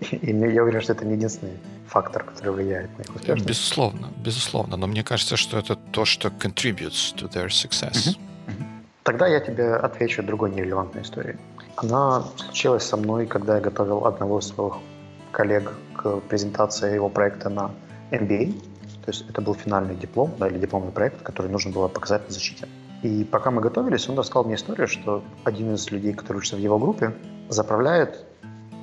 И 0.10 0.32
я 0.32 0.62
уверен, 0.62 0.80
что 0.80 0.92
это 0.92 1.04
не 1.04 1.14
единственный 1.14 1.58
фактор, 1.86 2.24
который 2.24 2.52
влияет 2.52 2.96
на 2.98 3.02
их 3.02 3.16
успешность. 3.16 3.46
Безусловно, 3.46 4.08
безусловно. 4.16 4.76
Но 4.76 4.86
мне 4.86 5.02
кажется, 5.02 5.36
что 5.36 5.58
это 5.58 5.76
то, 5.76 6.04
что 6.04 6.28
contributes 6.28 7.14
to 7.16 7.30
their 7.30 7.48
success. 7.48 8.16
Тогда 9.02 9.26
я 9.26 9.40
тебе 9.40 9.74
отвечу 9.74 10.22
другой 10.22 10.50
нерелевантной 10.50 11.02
историей. 11.02 11.36
Она 11.76 12.24
случилась 12.36 12.84
со 12.84 12.96
мной, 12.96 13.26
когда 13.26 13.56
я 13.56 13.60
готовил 13.60 14.06
одного 14.06 14.38
из 14.38 14.46
своих 14.46 14.74
коллег 15.32 15.72
к 15.96 16.20
презентации 16.28 16.94
его 16.94 17.08
проекта 17.08 17.48
на 17.48 17.70
MBA. 18.10 18.52
То 19.04 19.10
есть 19.10 19.24
это 19.28 19.40
был 19.40 19.54
финальный 19.54 19.96
диплом, 19.96 20.30
да, 20.38 20.48
или 20.48 20.58
дипломный 20.58 20.92
проект, 20.92 21.22
который 21.22 21.50
нужно 21.50 21.72
было 21.72 21.88
показать 21.88 22.26
на 22.28 22.32
защите. 22.32 22.68
И 23.02 23.24
пока 23.24 23.50
мы 23.50 23.62
готовились, 23.62 24.08
он 24.08 24.18
рассказал 24.18 24.44
мне 24.44 24.54
историю, 24.54 24.86
что 24.86 25.24
один 25.44 25.74
из 25.74 25.90
людей, 25.90 26.12
который 26.12 26.38
учится 26.38 26.56
в 26.56 26.60
его 26.60 26.78
группе, 26.78 27.14
заправляет 27.48 28.26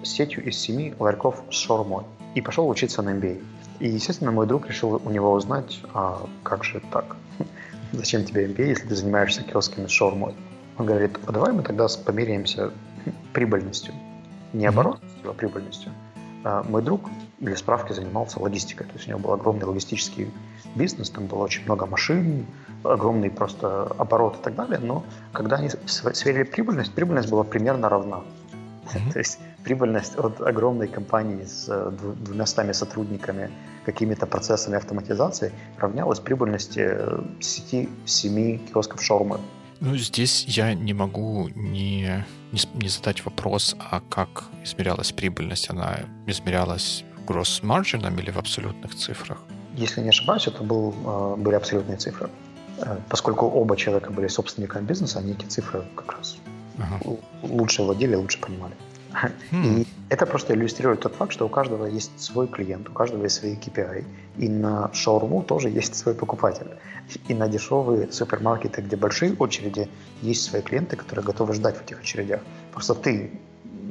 сетью 0.07 0.43
из 0.45 0.57
семи 0.57 0.93
ларьков 0.99 1.43
с 1.49 1.55
шаурмой 1.55 2.03
и 2.35 2.41
пошел 2.41 2.67
учиться 2.67 3.01
на 3.01 3.09
MBA. 3.09 3.43
И, 3.79 3.89
естественно, 3.89 4.31
мой 4.31 4.47
друг 4.47 4.67
решил 4.67 5.01
у 5.03 5.09
него 5.09 5.31
узнать, 5.31 5.81
а 5.93 6.27
как 6.43 6.63
же 6.63 6.81
так? 6.91 7.15
Зачем 7.91 8.23
тебе 8.23 8.45
MBA, 8.47 8.67
если 8.69 8.87
ты 8.87 8.95
занимаешься 8.95 9.43
киосками 9.43 9.87
с 9.87 9.91
шаурмой? 9.91 10.35
Он 10.77 10.85
говорит, 10.85 11.17
а 11.25 11.31
давай 11.31 11.53
мы 11.53 11.63
тогда 11.63 11.87
померяемся 12.05 12.71
прибыльностью. 13.33 13.93
Не 14.53 14.65
оборотностью, 14.65 15.29
а 15.29 15.33
прибыльностью. 15.33 15.91
А 16.43 16.63
мой 16.63 16.81
друг 16.81 17.09
для 17.39 17.55
справки 17.55 17.93
занимался 17.93 18.39
логистикой. 18.41 18.87
То 18.87 18.93
есть 18.93 19.07
у 19.07 19.09
него 19.09 19.19
был 19.19 19.33
огромный 19.33 19.65
логистический 19.65 20.31
бизнес, 20.75 21.09
там 21.09 21.27
было 21.27 21.43
очень 21.43 21.63
много 21.65 21.85
машин, 21.85 22.45
огромный 22.83 23.29
просто 23.29 23.83
оборот 23.97 24.37
и 24.39 24.43
так 24.43 24.55
далее. 24.55 24.79
Но 24.79 25.03
когда 25.33 25.57
они 25.57 25.69
сверили 25.69 26.43
прибыльность, 26.43 26.93
прибыльность 26.93 27.29
была 27.29 27.43
примерно 27.43 27.89
равна. 27.89 28.21
Mm-hmm. 28.87 29.11
То 29.11 29.19
есть 29.19 29.39
прибыльность 29.67 30.17
от 30.17 30.41
огромной 30.41 30.87
компании 30.87 31.43
с 31.43 31.65
э, 31.67 31.91
двумястами 32.25 32.71
сотрудниками, 32.71 33.49
какими-то 33.85 34.25
процессами 34.25 34.77
автоматизации 34.77 35.51
равнялась 35.77 36.19
прибыльности 36.19 36.83
э, 36.87 37.21
сети 37.41 37.89
семи 38.05 38.59
киосков 38.59 39.03
шаурмы. 39.03 39.39
Ну, 39.81 39.97
здесь 39.97 40.45
я 40.47 40.73
не 40.73 40.93
могу 40.93 41.49
не, 41.49 42.25
не, 42.53 42.59
не 42.75 42.87
задать 42.87 43.25
вопрос, 43.25 43.75
а 43.91 43.99
как 44.09 44.45
измерялась 44.63 45.11
прибыльность? 45.11 45.69
Она 45.69 45.97
измерялась 46.27 47.03
gross 47.27 47.61
margin 47.61 48.21
или 48.21 48.31
в 48.31 48.37
абсолютных 48.37 48.95
цифрах? 48.95 49.37
Если 49.75 50.01
не 50.01 50.09
ошибаюсь, 50.09 50.47
это 50.47 50.63
был, 50.63 50.93
э, 51.05 51.35
были 51.35 51.55
абсолютные 51.55 51.97
цифры. 51.97 52.29
Поскольку 53.09 53.47
оба 53.47 53.75
человека 53.75 54.11
были 54.11 54.27
собственниками 54.27 54.85
бизнеса, 54.85 55.19
они 55.19 55.31
эти 55.31 55.45
цифры 55.45 55.83
как 55.95 56.13
раз 56.13 56.37
ага. 56.79 57.17
лучше 57.41 57.83
владели, 57.83 58.15
лучше 58.15 58.39
понимали. 58.39 58.73
Hmm. 59.51 59.81
И 59.81 59.87
это 60.09 60.25
просто 60.25 60.53
иллюстрирует 60.53 61.01
тот 61.01 61.15
факт, 61.15 61.33
что 61.33 61.45
у 61.45 61.49
каждого 61.49 61.85
есть 61.85 62.11
свой 62.19 62.47
клиент, 62.47 62.89
у 62.89 62.93
каждого 62.93 63.23
есть 63.23 63.35
свои 63.35 63.55
KPI. 63.55 64.05
И 64.37 64.49
на 64.49 64.89
шаурму 64.93 65.43
тоже 65.43 65.69
есть 65.69 65.95
свой 65.95 66.15
покупатель. 66.15 66.67
И 67.27 67.33
на 67.33 67.47
дешевые 67.47 68.11
супермаркеты, 68.11 68.81
где 68.81 68.95
большие 68.95 69.35
очереди, 69.39 69.89
есть 70.21 70.43
свои 70.43 70.61
клиенты, 70.61 70.95
которые 70.95 71.25
готовы 71.25 71.53
ждать 71.53 71.77
в 71.77 71.81
этих 71.83 71.99
очередях. 71.99 72.41
Просто 72.71 72.93
ты 72.93 73.31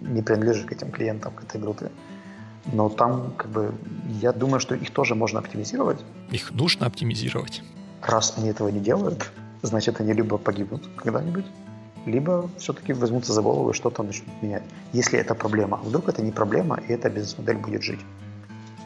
не 0.03 0.23
принадлежишь 0.23 0.65
к 0.65 0.73
этим 0.73 0.91
клиентам, 0.91 1.33
к 1.33 1.43
этой 1.43 1.61
группе. 1.61 1.91
Но 2.73 2.89
там, 2.89 3.33
как 3.37 3.51
бы, 3.51 3.75
я 4.21 4.33
думаю, 4.33 4.61
что 4.61 4.75
их 4.75 4.91
тоже 4.91 5.15
можно 5.15 5.39
оптимизировать. 5.39 6.05
Их 6.31 6.51
нужно 6.53 6.87
оптимизировать. 6.87 7.63
Раз 8.03 8.35
они 8.37 8.49
этого 8.49 8.69
не 8.69 8.81
делают, 8.81 9.31
значит, 9.63 10.01
они 10.01 10.13
либо 10.13 10.39
погибнут 10.39 10.89
когда-нибудь, 10.97 11.45
либо 12.07 12.49
все-таки 12.59 12.93
возьмутся 12.93 13.33
за 13.33 13.43
голову 13.43 13.71
и 13.71 13.75
что-то 13.75 14.03
начнут 14.03 14.43
менять. 14.43 14.63
Если 14.93 15.19
это 15.19 15.35
проблема, 15.35 15.79
а 15.83 15.85
вдруг 15.85 16.09
это 16.09 16.23
не 16.23 16.31
проблема, 16.31 16.81
и 16.89 16.93
эта 16.93 17.11
бизнес-модель 17.11 17.57
будет 17.57 17.83
жить. 17.83 18.01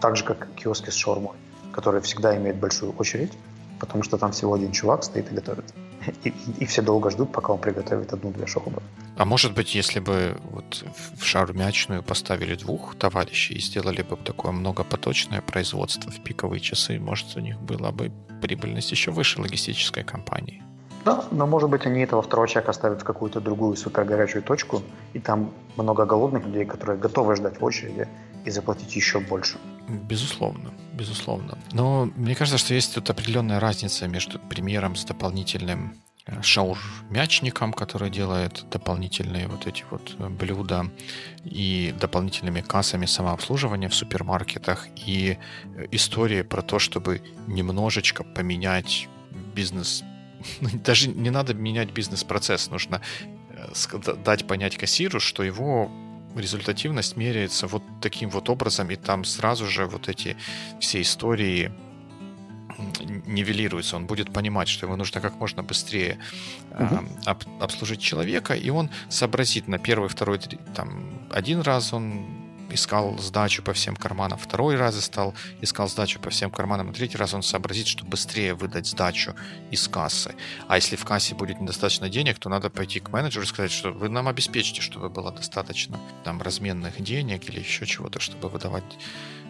Так 0.00 0.16
же, 0.16 0.24
как 0.24 0.48
киоски 0.54 0.90
с 0.90 0.94
шаурмой, 0.94 1.36
которые 1.72 2.00
всегда 2.00 2.36
имеют 2.36 2.56
большую 2.56 2.92
очередь, 2.92 3.32
потому 3.78 4.02
что 4.02 4.18
там 4.18 4.32
всего 4.32 4.54
один 4.54 4.72
чувак 4.72 5.04
стоит 5.04 5.30
и 5.30 5.34
готовит. 5.34 5.74
И, 6.24 6.30
и, 6.30 6.32
и 6.60 6.64
все 6.64 6.80
долго 6.80 7.10
ждут, 7.10 7.30
пока 7.30 7.52
он 7.52 7.58
приготовит 7.58 8.12
одну-две 8.12 8.46
шаурмы. 8.46 8.82
А 9.16 9.24
может 9.26 9.52
быть, 9.52 9.74
если 9.74 10.00
бы 10.00 10.38
вот 10.50 10.82
в 11.18 11.24
шаурмячную 11.24 12.02
поставили 12.02 12.54
двух 12.54 12.94
товарищей 12.94 13.54
и 13.54 13.60
сделали 13.60 14.00
бы 14.00 14.16
такое 14.16 14.52
многопоточное 14.52 15.42
производство 15.42 16.10
в 16.10 16.22
пиковые 16.22 16.60
часы, 16.60 16.98
может, 16.98 17.36
у 17.36 17.40
них 17.40 17.60
была 17.60 17.92
бы 17.92 18.10
прибыльность 18.40 18.90
еще 18.90 19.10
выше 19.10 19.42
логистической 19.42 20.04
компании? 20.04 20.62
Да, 21.04 21.24
но 21.30 21.46
может 21.46 21.70
быть 21.70 21.86
они 21.86 22.00
этого 22.00 22.22
второго 22.22 22.48
человека 22.48 22.70
оставят 22.70 23.00
в 23.00 23.04
какую-то 23.04 23.40
другую 23.40 23.76
супер 23.76 24.04
горячую 24.04 24.42
точку, 24.42 24.82
и 25.14 25.18
там 25.18 25.50
много 25.76 26.04
голодных 26.04 26.44
людей, 26.46 26.64
которые 26.66 26.98
готовы 26.98 27.36
ждать 27.36 27.60
в 27.60 27.64
очереди 27.64 28.06
и 28.44 28.50
заплатить 28.50 28.94
еще 28.96 29.20
больше. 29.20 29.58
Безусловно, 29.88 30.70
безусловно. 30.92 31.58
Но 31.72 32.10
мне 32.16 32.34
кажется, 32.34 32.58
что 32.58 32.74
есть 32.74 32.94
тут 32.94 33.10
определенная 33.10 33.60
разница 33.60 34.08
между 34.08 34.38
примером 34.38 34.94
с 34.94 35.04
дополнительным 35.04 35.96
э, 36.26 36.42
шаурмячником, 36.42 37.72
который 37.72 38.10
делает 38.10 38.64
дополнительные 38.70 39.48
вот 39.48 39.66
эти 39.66 39.84
вот 39.90 40.16
э, 40.18 40.28
блюда 40.28 40.86
и 41.44 41.94
дополнительными 41.98 42.60
кассами 42.60 43.06
самообслуживания 43.06 43.88
в 43.88 43.94
супермаркетах 43.94 44.86
и 45.06 45.38
э, 45.76 45.86
истории 45.90 46.42
про 46.42 46.62
то, 46.62 46.78
чтобы 46.78 47.22
немножечко 47.46 48.22
поменять 48.22 49.08
бизнес 49.54 50.04
даже 50.60 51.08
не 51.08 51.30
надо 51.30 51.54
менять 51.54 51.90
бизнес-процесс, 51.92 52.70
нужно 52.70 53.00
э, 53.50 54.14
дать 54.24 54.46
понять 54.46 54.76
кассиру, 54.76 55.20
что 55.20 55.42
его 55.42 55.90
результативность 56.36 57.16
меряется 57.16 57.66
вот 57.66 57.82
таким 58.00 58.30
вот 58.30 58.48
образом, 58.48 58.90
и 58.90 58.96
там 58.96 59.24
сразу 59.24 59.66
же 59.66 59.86
вот 59.86 60.08
эти 60.08 60.36
все 60.78 61.00
истории 61.00 61.72
нивелируются, 63.26 63.96
он 63.96 64.06
будет 64.06 64.32
понимать, 64.32 64.68
что 64.68 64.86
ему 64.86 64.96
нужно 64.96 65.20
как 65.20 65.38
можно 65.38 65.62
быстрее 65.62 66.18
угу. 66.70 66.94
э, 66.94 66.98
об, 67.26 67.42
обслужить 67.60 68.00
человека, 68.00 68.54
и 68.54 68.70
он 68.70 68.90
сообразит 69.08 69.68
на 69.68 69.78
первый, 69.78 70.08
второй, 70.08 70.38
там, 70.74 71.28
один 71.30 71.60
раз 71.60 71.92
он 71.92 72.39
искал 72.72 73.18
сдачу 73.18 73.62
по 73.62 73.72
всем 73.72 73.96
карманам, 73.96 74.38
второй 74.38 74.76
раз 74.76 75.00
стал 75.04 75.34
искал 75.60 75.88
сдачу 75.88 76.20
по 76.20 76.30
всем 76.30 76.50
карманам, 76.50 76.90
и 76.90 76.94
третий 76.94 77.18
раз 77.18 77.34
он 77.34 77.42
сообразит, 77.42 77.86
что 77.86 78.04
быстрее 78.04 78.54
выдать 78.54 78.86
сдачу 78.86 79.34
из 79.70 79.86
кассы. 79.88 80.34
А 80.68 80.76
если 80.76 80.96
в 80.96 81.04
кассе 81.04 81.34
будет 81.34 81.60
недостаточно 81.60 82.08
денег, 82.08 82.38
то 82.38 82.48
надо 82.48 82.70
пойти 82.70 83.00
к 83.00 83.10
менеджеру 83.10 83.44
и 83.44 83.48
сказать, 83.48 83.72
что 83.72 83.90
вы 83.90 84.08
нам 84.08 84.28
обеспечите, 84.28 84.80
чтобы 84.80 85.08
было 85.08 85.32
достаточно 85.32 85.98
там 86.24 86.40
разменных 86.42 87.00
денег 87.00 87.48
или 87.48 87.60
еще 87.60 87.86
чего-то, 87.86 88.20
чтобы 88.20 88.48
выдавать 88.48 88.84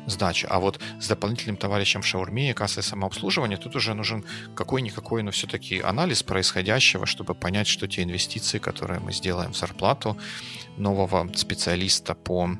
сдачи. 0.06 0.46
А 0.50 0.58
вот 0.58 0.80
с 1.00 1.08
дополнительным 1.08 1.56
товарищем 1.56 2.02
в 2.02 2.06
шаурме 2.06 2.50
и 2.50 2.52
кассой 2.52 2.82
самообслуживания 2.82 3.56
тут 3.56 3.76
уже 3.76 3.94
нужен 3.94 4.24
какой-никакой, 4.54 5.22
но 5.22 5.30
все-таки 5.30 5.80
анализ 5.80 6.22
происходящего, 6.22 7.06
чтобы 7.06 7.34
понять, 7.34 7.66
что 7.66 7.86
те 7.86 8.02
инвестиции, 8.02 8.58
которые 8.58 9.00
мы 9.00 9.12
сделаем 9.12 9.52
в 9.52 9.56
зарплату 9.56 10.16
нового 10.76 11.28
специалиста 11.34 12.14
по 12.14 12.50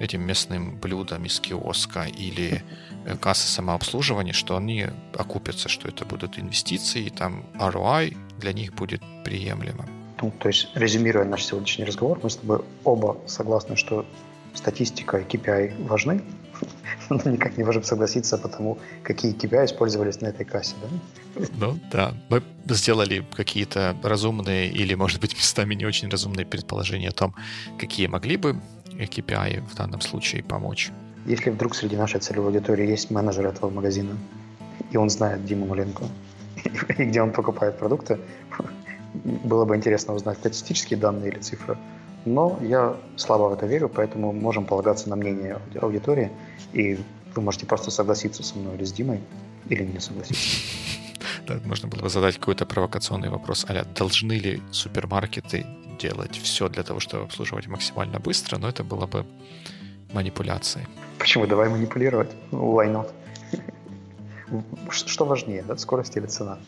этим 0.00 0.22
местным 0.22 0.78
блюдам 0.78 1.24
из 1.24 1.40
киоска 1.40 2.04
или 2.04 2.62
э, 3.04 3.16
кассы 3.16 3.48
самообслуживания, 3.48 4.32
что 4.32 4.56
они 4.56 4.86
окупятся, 5.14 5.68
что 5.68 5.88
это 5.88 6.04
будут 6.04 6.38
инвестиции, 6.38 7.06
и 7.06 7.10
там 7.10 7.44
ROI 7.54 8.16
для 8.38 8.52
них 8.52 8.74
будет 8.74 9.02
приемлемым. 9.24 9.86
Ну, 10.22 10.32
то 10.38 10.48
есть, 10.48 10.68
резюмируя 10.74 11.24
наш 11.24 11.44
сегодняшний 11.44 11.84
разговор, 11.84 12.18
мы 12.22 12.30
с 12.30 12.36
тобой 12.36 12.60
оба 12.84 13.18
согласны, 13.26 13.76
что 13.76 14.06
статистика 14.54 15.18
и 15.18 15.24
KPI 15.24 15.86
важны, 15.86 16.22
но 17.10 17.30
никак 17.30 17.56
не 17.56 17.64
можем 17.64 17.82
согласиться 17.82 18.38
по 18.38 18.48
тому, 18.48 18.78
какие 19.02 19.34
KPI 19.34 19.64
использовались 19.64 20.20
на 20.20 20.28
этой 20.28 20.44
кассе, 20.44 20.74
да? 20.82 21.46
Ну 21.58 21.78
да, 21.92 22.14
мы 22.28 22.42
сделали 22.68 23.24
какие-то 23.34 23.96
разумные 24.02 24.68
или, 24.68 24.94
может 24.94 25.20
быть, 25.20 25.36
местами 25.36 25.74
не 25.74 25.86
очень 25.86 26.08
разумные 26.08 26.46
предположения 26.46 27.08
о 27.08 27.12
том, 27.12 27.34
какие 27.78 28.06
могли 28.06 28.36
бы 28.36 28.60
KPI 28.86 29.62
в 29.68 29.74
данном 29.74 30.00
случае 30.00 30.42
помочь. 30.42 30.90
Если 31.26 31.50
вдруг 31.50 31.74
среди 31.74 31.96
нашей 31.96 32.20
целевой 32.20 32.48
аудитории 32.48 32.88
есть 32.88 33.10
менеджер 33.10 33.46
этого 33.46 33.70
магазина, 33.70 34.16
и 34.92 34.96
он 34.96 35.10
знает 35.10 35.44
Диму 35.44 35.66
Маленко, 35.66 36.04
и 36.98 37.04
где 37.04 37.22
он 37.22 37.32
покупает 37.32 37.78
продукты, 37.78 38.18
было 39.44 39.64
бы 39.64 39.76
интересно 39.76 40.14
узнать 40.14 40.38
статистические 40.38 40.98
данные 40.98 41.32
или 41.32 41.38
цифры, 41.40 41.76
но 42.26 42.58
я 42.60 42.96
слабо 43.16 43.48
в 43.48 43.52
это 43.52 43.66
верю, 43.66 43.88
поэтому 43.88 44.32
можем 44.32 44.64
полагаться 44.64 45.08
на 45.08 45.16
мнение 45.16 45.58
аудитории, 45.80 46.30
и 46.72 46.98
вы 47.34 47.42
можете 47.42 47.66
просто 47.66 47.90
согласиться 47.90 48.42
со 48.42 48.58
мной 48.58 48.74
или 48.76 48.84
с 48.84 48.92
Димой, 48.92 49.20
или 49.68 49.84
не 49.84 50.00
согласиться. 50.00 50.44
Да, 51.46 51.60
можно 51.64 51.88
было 51.88 52.02
бы 52.02 52.08
задать 52.08 52.38
какой-то 52.38 52.66
провокационный 52.66 53.28
вопрос, 53.28 53.64
а 53.68 53.84
должны 53.84 54.32
ли 54.32 54.60
супермаркеты 54.72 55.64
делать 55.96 56.36
все 56.36 56.68
для 56.68 56.82
того, 56.82 56.98
чтобы 56.98 57.22
обслуживать 57.22 57.68
максимально 57.68 58.18
быстро, 58.18 58.58
но 58.58 58.68
это 58.68 58.82
было 58.82 59.06
бы 59.06 59.24
манипуляцией. 60.12 60.88
Почему? 61.18 61.46
Давай 61.46 61.68
манипулировать. 61.68 62.30
Why 62.50 62.92
not? 62.92 63.12
Что 64.90 65.24
важнее, 65.24 65.62
да, 65.62 65.76
скорость 65.76 66.16
или 66.16 66.26
цена? 66.26 66.58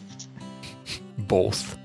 Both. 1.16 1.76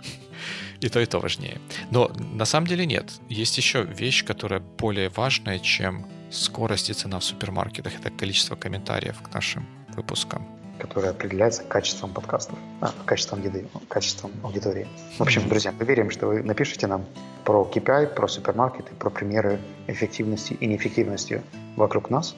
И 0.83 0.89
то, 0.89 0.99
и 0.99 1.05
то 1.05 1.19
важнее. 1.19 1.61
Но 1.91 2.11
на 2.33 2.43
самом 2.43 2.67
деле 2.67 2.85
нет. 2.85 3.05
Есть 3.29 3.57
еще 3.57 3.83
вещь, 3.83 4.25
которая 4.25 4.59
более 4.59 5.07
важная, 5.07 5.59
чем 5.59 6.05
скорость 6.29 6.89
и 6.89 6.93
цена 6.93 7.19
в 7.19 7.23
супермаркетах. 7.23 7.93
Это 7.95 8.09
количество 8.09 8.57
комментариев 8.57 9.21
к 9.21 9.33
нашим 9.33 9.65
выпускам. 9.95 10.45
Которое 10.79 11.11
определяется 11.11 11.63
качеством 11.63 12.13
подкастов, 12.13 12.57
а, 12.81 12.91
качеством 13.05 13.41
еды, 13.41 13.65
качеством 13.87 14.31
аудитории. 14.43 14.85
В 15.17 15.21
общем, 15.21 15.47
друзья, 15.47 15.71
мы 15.71 15.85
верим, 15.85 16.09
что 16.09 16.27
вы 16.27 16.43
напишите 16.43 16.87
нам 16.87 17.05
про 17.45 17.63
KPI, 17.63 18.07
про 18.07 18.27
супермаркеты, 18.27 18.93
про 18.95 19.09
примеры 19.09 19.61
эффективности 19.87 20.53
и 20.59 20.65
неэффективности 20.65 21.43
вокруг 21.77 22.09
нас. 22.09 22.35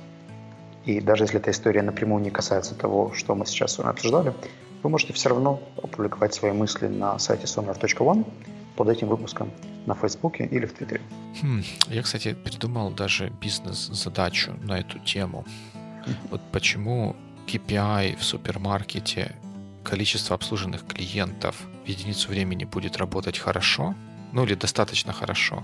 И 0.85 1.01
даже 1.01 1.23
если 1.23 1.39
эта 1.39 1.49
история 1.49 1.81
напрямую 1.81 2.21
не 2.21 2.29
касается 2.29 2.75
того, 2.75 3.11
что 3.15 3.33
мы 3.33 3.47
сейчас 3.47 3.73
с 3.73 3.77
вами 3.79 3.89
обсуждали, 3.89 4.35
вы 4.85 4.89
можете 4.91 5.13
все 5.13 5.29
равно 5.29 5.59
опубликовать 5.81 6.35
свои 6.35 6.51
мысли 6.51 6.85
на 6.87 7.17
сайте 7.17 7.45
sonar.one 7.45 8.23
под 8.75 8.89
этим 8.89 9.07
выпуском 9.07 9.51
на 9.87 9.95
Фейсбуке 9.95 10.45
или 10.45 10.67
в 10.67 10.73
Твиттере. 10.73 11.01
Хм, 11.41 11.63
я, 11.87 12.03
кстати, 12.03 12.35
придумал 12.35 12.91
даже 12.91 13.31
бизнес-задачу 13.41 14.53
на 14.61 14.77
эту 14.79 14.99
тему. 14.99 15.43
Вот 16.29 16.41
почему 16.51 17.15
KPI 17.47 18.17
в 18.17 18.23
супермаркете 18.23 19.35
количество 19.83 20.35
обслуженных 20.35 20.85
клиентов 20.85 21.55
в 21.83 21.87
единицу 21.87 22.29
времени 22.29 22.65
будет 22.65 22.97
работать 22.97 23.39
хорошо, 23.39 23.95
ну 24.33 24.43
или 24.43 24.53
достаточно 24.53 25.13
хорошо, 25.13 25.63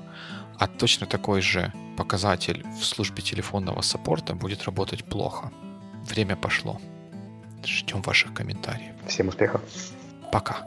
а 0.57 0.65
точно 0.65 1.05
такой 1.05 1.41
же 1.41 1.71
показатель 1.95 2.65
в 2.79 2.83
службе 2.83 3.21
телефонного 3.21 3.81
саппорта 3.81 4.33
будет 4.33 4.63
работать 4.63 5.03
плохо. 5.03 5.51
Время 6.09 6.35
пошло. 6.35 6.81
Ждем 7.65 8.01
ваших 8.01 8.33
комментариев. 8.33 8.93
Всем 9.07 9.27
успехов. 9.27 9.61
Пока. 10.31 10.65